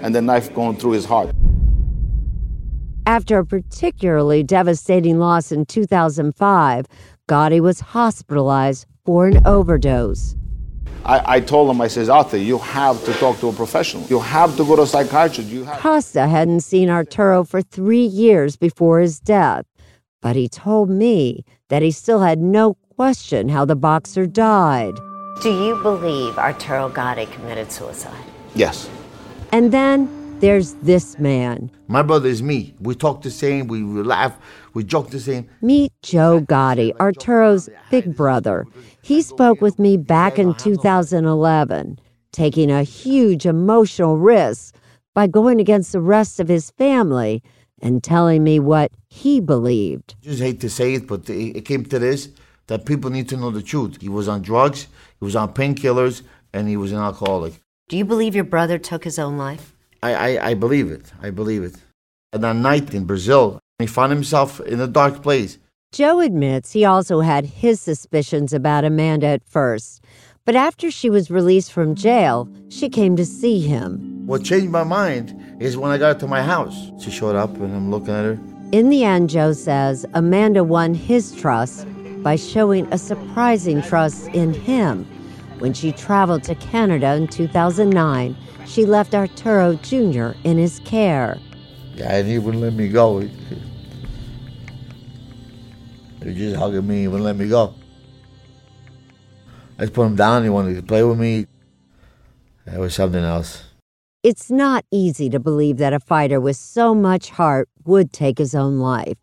and 0.02 0.14
the 0.14 0.22
knife 0.22 0.54
going 0.54 0.76
through 0.76 0.92
his 0.92 1.04
heart. 1.04 1.34
After 3.06 3.38
a 3.38 3.44
particularly 3.44 4.44
devastating 4.44 5.18
loss 5.18 5.50
in 5.50 5.66
2005, 5.66 6.86
Gatti 7.28 7.60
was 7.60 7.80
hospitalized 7.80 8.86
for 9.04 9.26
an 9.26 9.46
overdose. 9.46 10.36
I, 11.04 11.36
I 11.36 11.40
told 11.40 11.70
him, 11.70 11.80
I 11.80 11.88
says, 11.88 12.08
Arthur, 12.08 12.36
you 12.36 12.58
have 12.58 13.04
to 13.04 13.12
talk 13.14 13.38
to 13.40 13.48
a 13.48 13.52
professional. 13.52 14.04
You 14.04 14.20
have 14.20 14.56
to 14.56 14.64
go 14.64 14.76
to 14.76 14.82
a 14.82 14.86
psychiatrist. 14.86 15.50
You 15.50 15.64
have 15.64 15.80
Costa 15.80 16.28
hadn't 16.28 16.60
seen 16.60 16.88
Arturo 16.88 17.44
for 17.44 17.60
three 17.60 18.04
years 18.04 18.56
before 18.56 19.00
his 19.00 19.18
death, 19.18 19.66
but 20.20 20.36
he 20.36 20.48
told 20.48 20.90
me 20.90 21.44
that 21.68 21.82
he 21.82 21.90
still 21.90 22.20
had 22.20 22.38
no 22.38 22.74
question 22.96 23.48
how 23.48 23.64
the 23.64 23.76
boxer 23.76 24.26
died. 24.26 24.94
Do 25.42 25.50
you 25.50 25.80
believe 25.82 26.38
Arturo 26.38 26.88
Gatti 26.88 27.26
committed 27.26 27.72
suicide? 27.72 28.24
Yes. 28.54 28.88
And 29.50 29.72
then 29.72 30.21
there's 30.42 30.74
this 30.82 31.20
man. 31.20 31.70
My 31.86 32.02
brother 32.02 32.28
is 32.28 32.42
me. 32.42 32.74
We 32.80 32.96
talk 32.96 33.22
the 33.22 33.30
same, 33.30 33.68
we 33.68 33.80
laugh, 33.82 34.36
we 34.74 34.82
joke 34.82 35.10
the 35.10 35.20
same. 35.20 35.48
Meet 35.62 35.92
Joe 36.02 36.40
Gatti, 36.40 36.92
Arturo's 36.94 37.70
big 37.90 38.16
brother. 38.16 38.66
He 39.02 39.22
spoke 39.22 39.60
with 39.60 39.78
me 39.78 39.96
back 39.96 40.40
in 40.40 40.54
2011, 40.54 42.00
taking 42.32 42.72
a 42.72 42.82
huge 42.82 43.46
emotional 43.46 44.16
risk 44.18 44.74
by 45.14 45.28
going 45.28 45.60
against 45.60 45.92
the 45.92 46.00
rest 46.00 46.40
of 46.40 46.48
his 46.48 46.72
family 46.72 47.40
and 47.80 48.02
telling 48.02 48.42
me 48.42 48.58
what 48.58 48.90
he 49.08 49.40
believed. 49.40 50.16
I 50.22 50.24
Just 50.24 50.42
hate 50.42 50.60
to 50.60 50.70
say 50.70 50.94
it, 50.94 51.06
but 51.06 51.30
it 51.30 51.56
it 51.58 51.64
came 51.64 51.84
to 51.84 51.98
this 52.00 52.30
that 52.66 52.84
people 52.84 53.10
need 53.10 53.28
to 53.28 53.36
know 53.36 53.50
the 53.50 53.62
truth. 53.62 54.00
He 54.00 54.08
was 54.08 54.26
on 54.26 54.42
drugs, 54.42 54.88
he 55.20 55.24
was 55.24 55.36
on 55.36 55.52
painkillers, 55.54 56.22
and 56.52 56.68
he 56.68 56.76
was 56.76 56.90
an 56.90 56.98
alcoholic. 56.98 57.54
Do 57.88 57.96
you 57.96 58.04
believe 58.04 58.34
your 58.34 58.44
brother 58.44 58.78
took 58.78 59.04
his 59.04 59.18
own 59.18 59.36
life? 59.36 59.74
I, 60.02 60.14
I, 60.14 60.48
I 60.50 60.54
believe 60.54 60.90
it. 60.90 61.12
I 61.22 61.30
believe 61.30 61.62
it. 61.62 61.76
And 62.32 62.42
that 62.44 62.56
night 62.56 62.92
in 62.94 63.04
Brazil, 63.04 63.60
he 63.78 63.86
found 63.86 64.12
himself 64.12 64.60
in 64.60 64.80
a 64.80 64.86
dark 64.86 65.22
place. 65.22 65.58
Joe 65.92 66.20
admits 66.20 66.72
he 66.72 66.84
also 66.84 67.20
had 67.20 67.44
his 67.44 67.80
suspicions 67.80 68.52
about 68.52 68.84
Amanda 68.84 69.26
at 69.26 69.44
first, 69.44 70.02
but 70.44 70.56
after 70.56 70.90
she 70.90 71.10
was 71.10 71.30
released 71.30 71.72
from 71.72 71.94
jail, 71.94 72.48
she 72.70 72.88
came 72.88 73.14
to 73.16 73.26
see 73.26 73.60
him. 73.60 74.26
What 74.26 74.44
changed 74.44 74.70
my 74.70 74.84
mind 74.84 75.38
is 75.60 75.76
when 75.76 75.92
I 75.92 75.98
got 75.98 76.18
to 76.20 76.26
my 76.26 76.42
house. 76.42 76.90
She 76.98 77.10
showed 77.10 77.36
up, 77.36 77.54
and 77.56 77.74
I'm 77.74 77.90
looking 77.90 78.14
at 78.14 78.24
her. 78.24 78.38
In 78.72 78.88
the 78.88 79.04
end, 79.04 79.28
Joe 79.28 79.52
says 79.52 80.06
Amanda 80.14 80.64
won 80.64 80.94
his 80.94 81.34
trust 81.36 81.86
by 82.22 82.36
showing 82.36 82.90
a 82.92 82.98
surprising 82.98 83.82
trust 83.82 84.28
in 84.28 84.54
him. 84.54 85.06
When 85.62 85.72
she 85.72 85.92
traveled 85.92 86.42
to 86.44 86.56
Canada 86.56 87.14
in 87.14 87.28
2009, 87.28 88.36
she 88.66 88.84
left 88.84 89.14
Arturo 89.14 89.76
Jr. 89.76 90.32
in 90.42 90.58
his 90.58 90.80
care. 90.80 91.38
Yeah, 91.94 92.16
and 92.16 92.26
he 92.26 92.40
wouldn't 92.40 92.64
let 92.64 92.72
me 92.72 92.88
go. 92.88 93.20
He, 93.20 93.30
he 96.24 96.34
just 96.34 96.56
hugging 96.56 96.84
me, 96.84 97.02
he 97.02 97.06
wouldn't 97.06 97.24
let 97.24 97.36
me 97.36 97.48
go. 97.48 97.74
I 99.78 99.82
just 99.82 99.92
put 99.92 100.02
him 100.02 100.16
down, 100.16 100.42
he 100.42 100.48
wanted 100.48 100.74
to 100.74 100.82
play 100.82 101.04
with 101.04 101.20
me. 101.20 101.46
It 102.66 102.80
was 102.80 102.96
something 102.96 103.22
else. 103.22 103.62
It's 104.24 104.50
not 104.50 104.84
easy 104.90 105.30
to 105.30 105.38
believe 105.38 105.76
that 105.76 105.92
a 105.92 106.00
fighter 106.00 106.40
with 106.40 106.56
so 106.56 106.92
much 106.92 107.30
heart 107.30 107.68
would 107.84 108.12
take 108.12 108.38
his 108.38 108.56
own 108.56 108.80
life, 108.80 109.18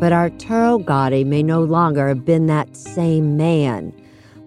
but 0.00 0.12
Arturo 0.12 0.78
Gatti 0.78 1.22
may 1.22 1.44
no 1.44 1.62
longer 1.62 2.08
have 2.08 2.24
been 2.24 2.46
that 2.46 2.76
same 2.76 3.36
man. 3.36 3.92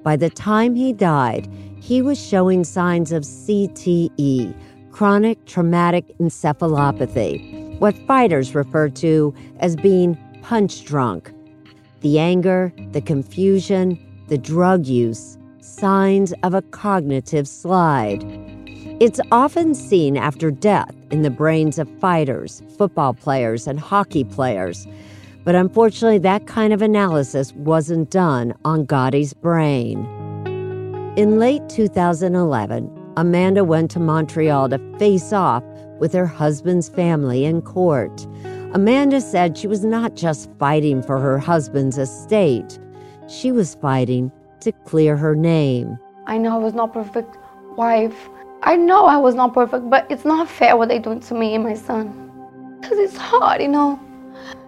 By 0.09 0.15
the 0.15 0.31
time 0.31 0.73
he 0.73 0.91
died, 0.91 1.47
he 1.79 2.01
was 2.01 2.19
showing 2.19 2.63
signs 2.63 3.11
of 3.11 3.21
CTE, 3.21 4.55
chronic 4.89 5.45
traumatic 5.45 6.17
encephalopathy. 6.17 7.77
what 7.77 7.95
fighters 8.07 8.55
refer 8.55 8.89
to 8.89 9.35
as 9.59 9.75
being 9.75 10.17
punch 10.41 10.83
drunk. 10.83 11.31
The 12.01 12.17
anger, 12.17 12.73
the 12.91 13.01
confusion, 13.01 13.99
the 14.29 14.39
drug 14.39 14.87
use, 14.87 15.37
signs 15.59 16.33
of 16.41 16.55
a 16.55 16.63
cognitive 16.63 17.47
slide. 17.47 18.23
It's 18.99 19.19
often 19.31 19.75
seen 19.75 20.17
after 20.17 20.49
death 20.49 20.95
in 21.11 21.21
the 21.21 21.29
brains 21.29 21.77
of 21.77 21.87
fighters, 21.99 22.63
football 22.79 23.13
players, 23.13 23.67
and 23.67 23.79
hockey 23.79 24.23
players. 24.23 24.87
But 25.49 25.55
unfortunately, 25.55 26.19
that 26.19 26.45
kind 26.45 26.73
of 26.73 26.83
analysis 26.83 27.53
wasn't 27.53 28.11
done 28.11 28.53
on 28.65 28.85
Gatti's 28.85 29.33
brain. 29.33 30.05
In 31.17 31.39
late 31.39 31.67
2011, 31.69 33.13
Amanda 33.17 33.63
went 33.63 33.89
to 33.89 33.99
Montreal 33.99 34.69
to 34.69 34.77
face 34.99 35.33
off 35.33 35.63
with 35.97 36.13
her 36.13 36.27
husband's 36.27 36.87
family 36.87 37.45
in 37.45 37.63
court. 37.63 38.27
Amanda 38.75 39.19
said 39.19 39.57
she 39.57 39.65
was 39.65 39.83
not 39.83 40.15
just 40.15 40.51
fighting 40.59 41.01
for 41.01 41.17
her 41.17 41.39
husband's 41.39 41.97
estate, 41.97 42.77
she 43.27 43.51
was 43.51 43.73
fighting 43.73 44.31
to 44.59 44.71
clear 44.71 45.17
her 45.17 45.35
name. 45.35 45.97
I 46.27 46.37
know 46.37 46.53
I 46.53 46.63
was 46.63 46.75
not 46.75 46.93
perfect 46.93 47.39
wife. 47.75 48.29
I 48.61 48.75
know 48.75 49.07
I 49.07 49.17
was 49.17 49.33
not 49.33 49.55
perfect, 49.55 49.89
but 49.89 50.05
it's 50.11 50.25
not 50.25 50.47
fair 50.47 50.77
what 50.77 50.89
they're 50.89 50.99
doing 50.99 51.21
to 51.21 51.33
me 51.33 51.55
and 51.55 51.63
my 51.63 51.73
son. 51.73 52.77
Because 52.79 52.99
it's 52.99 53.17
hard, 53.17 53.63
you 53.63 53.67
know. 53.67 53.99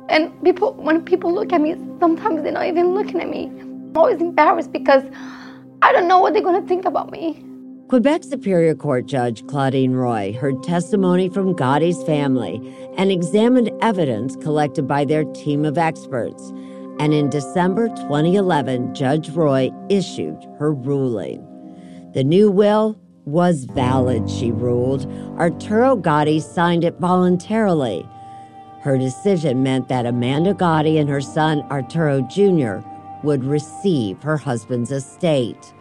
And 0.10 0.32
people, 0.44 0.74
when 0.74 1.04
people 1.04 1.34
look 1.34 1.54
at 1.54 1.62
me, 1.62 1.76
sometimes 2.00 2.44
they're 2.44 2.52
not 2.52 2.66
even 2.66 2.94
looking 2.94 3.22
at 3.22 3.30
me. 3.30 3.46
I'm 3.46 3.98
always 3.98 4.22
embarrassed 4.22 4.72
because 4.72 5.04
I 5.82 5.92
don't 5.92 6.08
know 6.08 6.20
what 6.20 6.34
they're 6.34 6.44
going 6.44 6.62
to 6.62 6.68
think 6.68 6.86
about 6.86 7.12
me. 7.12 7.44
Quebec 7.88 8.24
Superior 8.24 8.74
Court 8.74 9.06
Judge 9.06 9.46
Claudine 9.48 9.94
Roy 9.94 10.32
heard 10.40 10.64
testimony 10.64 11.28
from 11.28 11.56
Gatti's 11.56 12.02
family 12.04 12.62
and 12.98 13.12
examined 13.12 13.70
evidence 13.82 14.38
collected 14.38 14.88
by 14.88 15.04
their 15.04 15.26
team 15.26 15.66
of 15.66 15.78
experts. 15.78 16.54
And 17.00 17.14
in 17.14 17.30
December 17.30 17.90
2011, 17.90 18.96
Judge 18.96 19.30
Roy 19.32 19.72
issued 19.90 20.38
her 20.58 20.74
ruling. 20.74 21.46
The 22.14 22.24
new 22.24 22.50
will 22.50 22.98
was 23.26 23.66
valid, 23.66 24.30
she 24.30 24.52
ruled. 24.52 25.06
Arturo 25.38 25.96
Gatti 25.96 26.40
signed 26.40 26.84
it 26.84 26.98
voluntarily. 27.00 28.08
Her 28.82 28.98
decision 28.98 29.62
meant 29.62 29.90
that 29.90 30.08
Amanda 30.08 30.56
Gatti 30.56 30.98
and 30.98 31.08
her 31.10 31.22
son 31.22 31.62
Arturo 31.70 32.22
Jr. 32.22 32.86
would 33.24 33.44
receive 33.44 34.24
her 34.24 34.38
husband's 34.38 34.92
estate. 34.92 35.74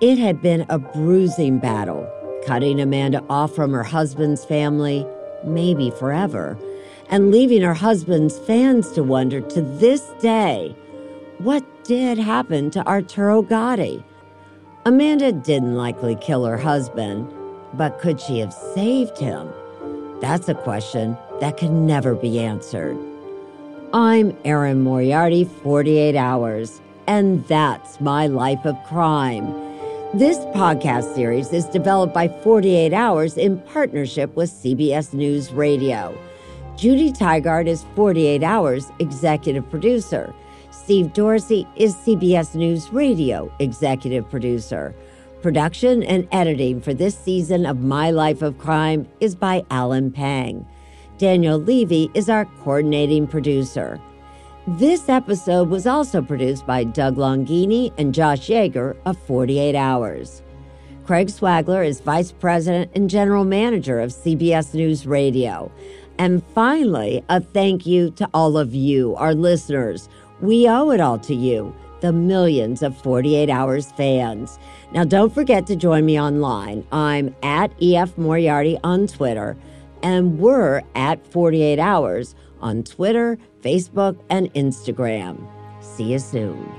It 0.00 0.18
had 0.18 0.42
been 0.42 0.66
a 0.68 0.80
bruising 0.80 1.58
battle, 1.60 2.10
cutting 2.44 2.80
Amanda 2.80 3.22
off 3.30 3.54
from 3.54 3.72
her 3.72 3.84
husband's 3.84 4.44
family, 4.44 5.06
maybe 5.44 5.90
forever, 5.90 6.58
and 7.08 7.30
leaving 7.30 7.62
her 7.62 7.74
husband's 7.74 8.36
fans 8.40 8.90
to 8.92 9.04
wonder 9.04 9.40
to 9.40 9.62
this 9.62 10.12
day 10.20 10.74
what 11.38 11.64
did 11.84 12.18
happen 12.18 12.70
to 12.70 12.86
Arturo 12.86 13.42
Gatti. 13.42 14.04
Amanda 14.84 15.30
didn't 15.30 15.76
likely 15.76 16.16
kill 16.16 16.44
her 16.46 16.58
husband, 16.58 17.32
but 17.74 18.00
could 18.00 18.20
she 18.20 18.40
have 18.40 18.52
saved 18.52 19.18
him? 19.18 19.52
That's 20.20 20.48
a 20.48 20.54
question 20.54 21.16
that 21.40 21.56
can 21.56 21.86
never 21.86 22.14
be 22.14 22.40
answered. 22.40 22.96
I'm 23.92 24.36
Erin 24.44 24.82
Moriarty, 24.82 25.44
48 25.44 26.16
Hours, 26.16 26.80
and 27.06 27.46
that's 27.46 28.00
my 28.00 28.26
life 28.26 28.64
of 28.64 28.76
crime. 28.84 29.46
This 30.14 30.38
podcast 30.46 31.14
series 31.14 31.52
is 31.52 31.66
developed 31.66 32.14
by 32.14 32.28
48 32.28 32.92
Hours 32.92 33.36
in 33.36 33.60
partnership 33.60 34.34
with 34.34 34.50
CBS 34.50 35.12
News 35.12 35.52
Radio. 35.52 36.16
Judy 36.76 37.12
Tygard 37.12 37.66
is 37.66 37.84
48 37.94 38.42
Hours 38.42 38.90
executive 38.98 39.68
producer. 39.70 40.34
Steve 40.70 41.12
Dorsey 41.12 41.66
is 41.76 41.94
CBS 41.94 42.54
News 42.54 42.92
Radio 42.92 43.52
executive 43.58 44.28
producer. 44.30 44.94
Production 45.42 46.02
and 46.02 46.26
editing 46.32 46.80
for 46.80 46.94
this 46.94 47.16
season 47.16 47.66
of 47.66 47.80
My 47.80 48.10
Life 48.10 48.42
of 48.42 48.58
Crime 48.58 49.06
is 49.20 49.34
by 49.34 49.64
Alan 49.70 50.10
Pang. 50.10 50.66
Daniel 51.18 51.58
Levy 51.58 52.10
is 52.14 52.28
our 52.28 52.44
coordinating 52.62 53.26
producer. 53.26 54.00
This 54.66 55.08
episode 55.08 55.68
was 55.68 55.86
also 55.86 56.20
produced 56.20 56.66
by 56.66 56.84
Doug 56.84 57.16
Longini 57.16 57.92
and 57.96 58.14
Josh 58.14 58.48
Yeager 58.48 58.96
of 59.06 59.18
48 59.18 59.74
Hours. 59.74 60.42
Craig 61.06 61.28
Swagler 61.28 61.86
is 61.86 62.00
Vice 62.00 62.32
President 62.32 62.90
and 62.94 63.08
General 63.08 63.44
Manager 63.44 64.00
of 64.00 64.10
CBS 64.10 64.74
News 64.74 65.06
Radio. 65.06 65.70
And 66.18 66.42
finally, 66.54 67.24
a 67.28 67.40
thank 67.40 67.86
you 67.86 68.10
to 68.12 68.28
all 68.34 68.58
of 68.58 68.74
you, 68.74 69.14
our 69.16 69.34
listeners 69.34 70.08
we 70.40 70.68
owe 70.68 70.90
it 70.90 71.00
all 71.00 71.18
to 71.20 71.34
you, 71.34 71.74
the 72.00 72.12
millions 72.12 72.82
of 72.82 72.96
48 72.98 73.48
Hours 73.48 73.90
fans. 73.92 74.58
Now, 74.92 75.04
don't 75.04 75.32
forget 75.32 75.66
to 75.68 75.76
join 75.76 76.04
me 76.04 76.20
online. 76.20 76.86
I'm 76.92 77.34
at 77.42 77.72
EF 77.80 78.16
Moriarty 78.18 78.78
on 78.84 79.06
Twitter, 79.06 79.56
and 80.02 80.38
we're 80.38 80.82
at 80.94 81.26
48 81.26 81.78
Hours 81.78 82.34
on 82.60 82.82
Twitter, 82.82 83.38
Facebook, 83.62 84.18
and 84.30 84.52
Instagram. 84.54 85.46
See 85.80 86.12
you 86.12 86.18
soon. 86.18 86.72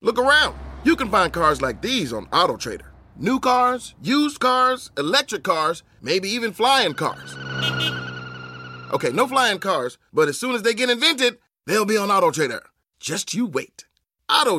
Look 0.00 0.18
around. 0.18 0.56
You 0.84 0.96
can 0.96 1.10
find 1.10 1.32
cars 1.32 1.62
like 1.62 1.80
these 1.80 2.12
on 2.12 2.26
AutoTrader. 2.26 2.86
New 3.16 3.38
cars, 3.38 3.94
used 4.02 4.40
cars, 4.40 4.90
electric 4.98 5.44
cars, 5.44 5.82
maybe 6.00 6.28
even 6.28 6.52
flying 6.52 6.94
cars. 6.94 7.36
Okay, 8.92 9.10
no 9.10 9.26
flying 9.26 9.58
cars, 9.58 9.98
but 10.12 10.28
as 10.28 10.38
soon 10.38 10.54
as 10.54 10.62
they 10.62 10.74
get 10.74 10.90
invented, 10.90 11.38
they'll 11.66 11.84
be 11.84 11.96
on 11.96 12.10
Auto 12.10 12.30
Trader. 12.30 12.62
Just 12.98 13.32
you 13.32 13.46
wait. 13.46 13.86
Auto 14.28 14.58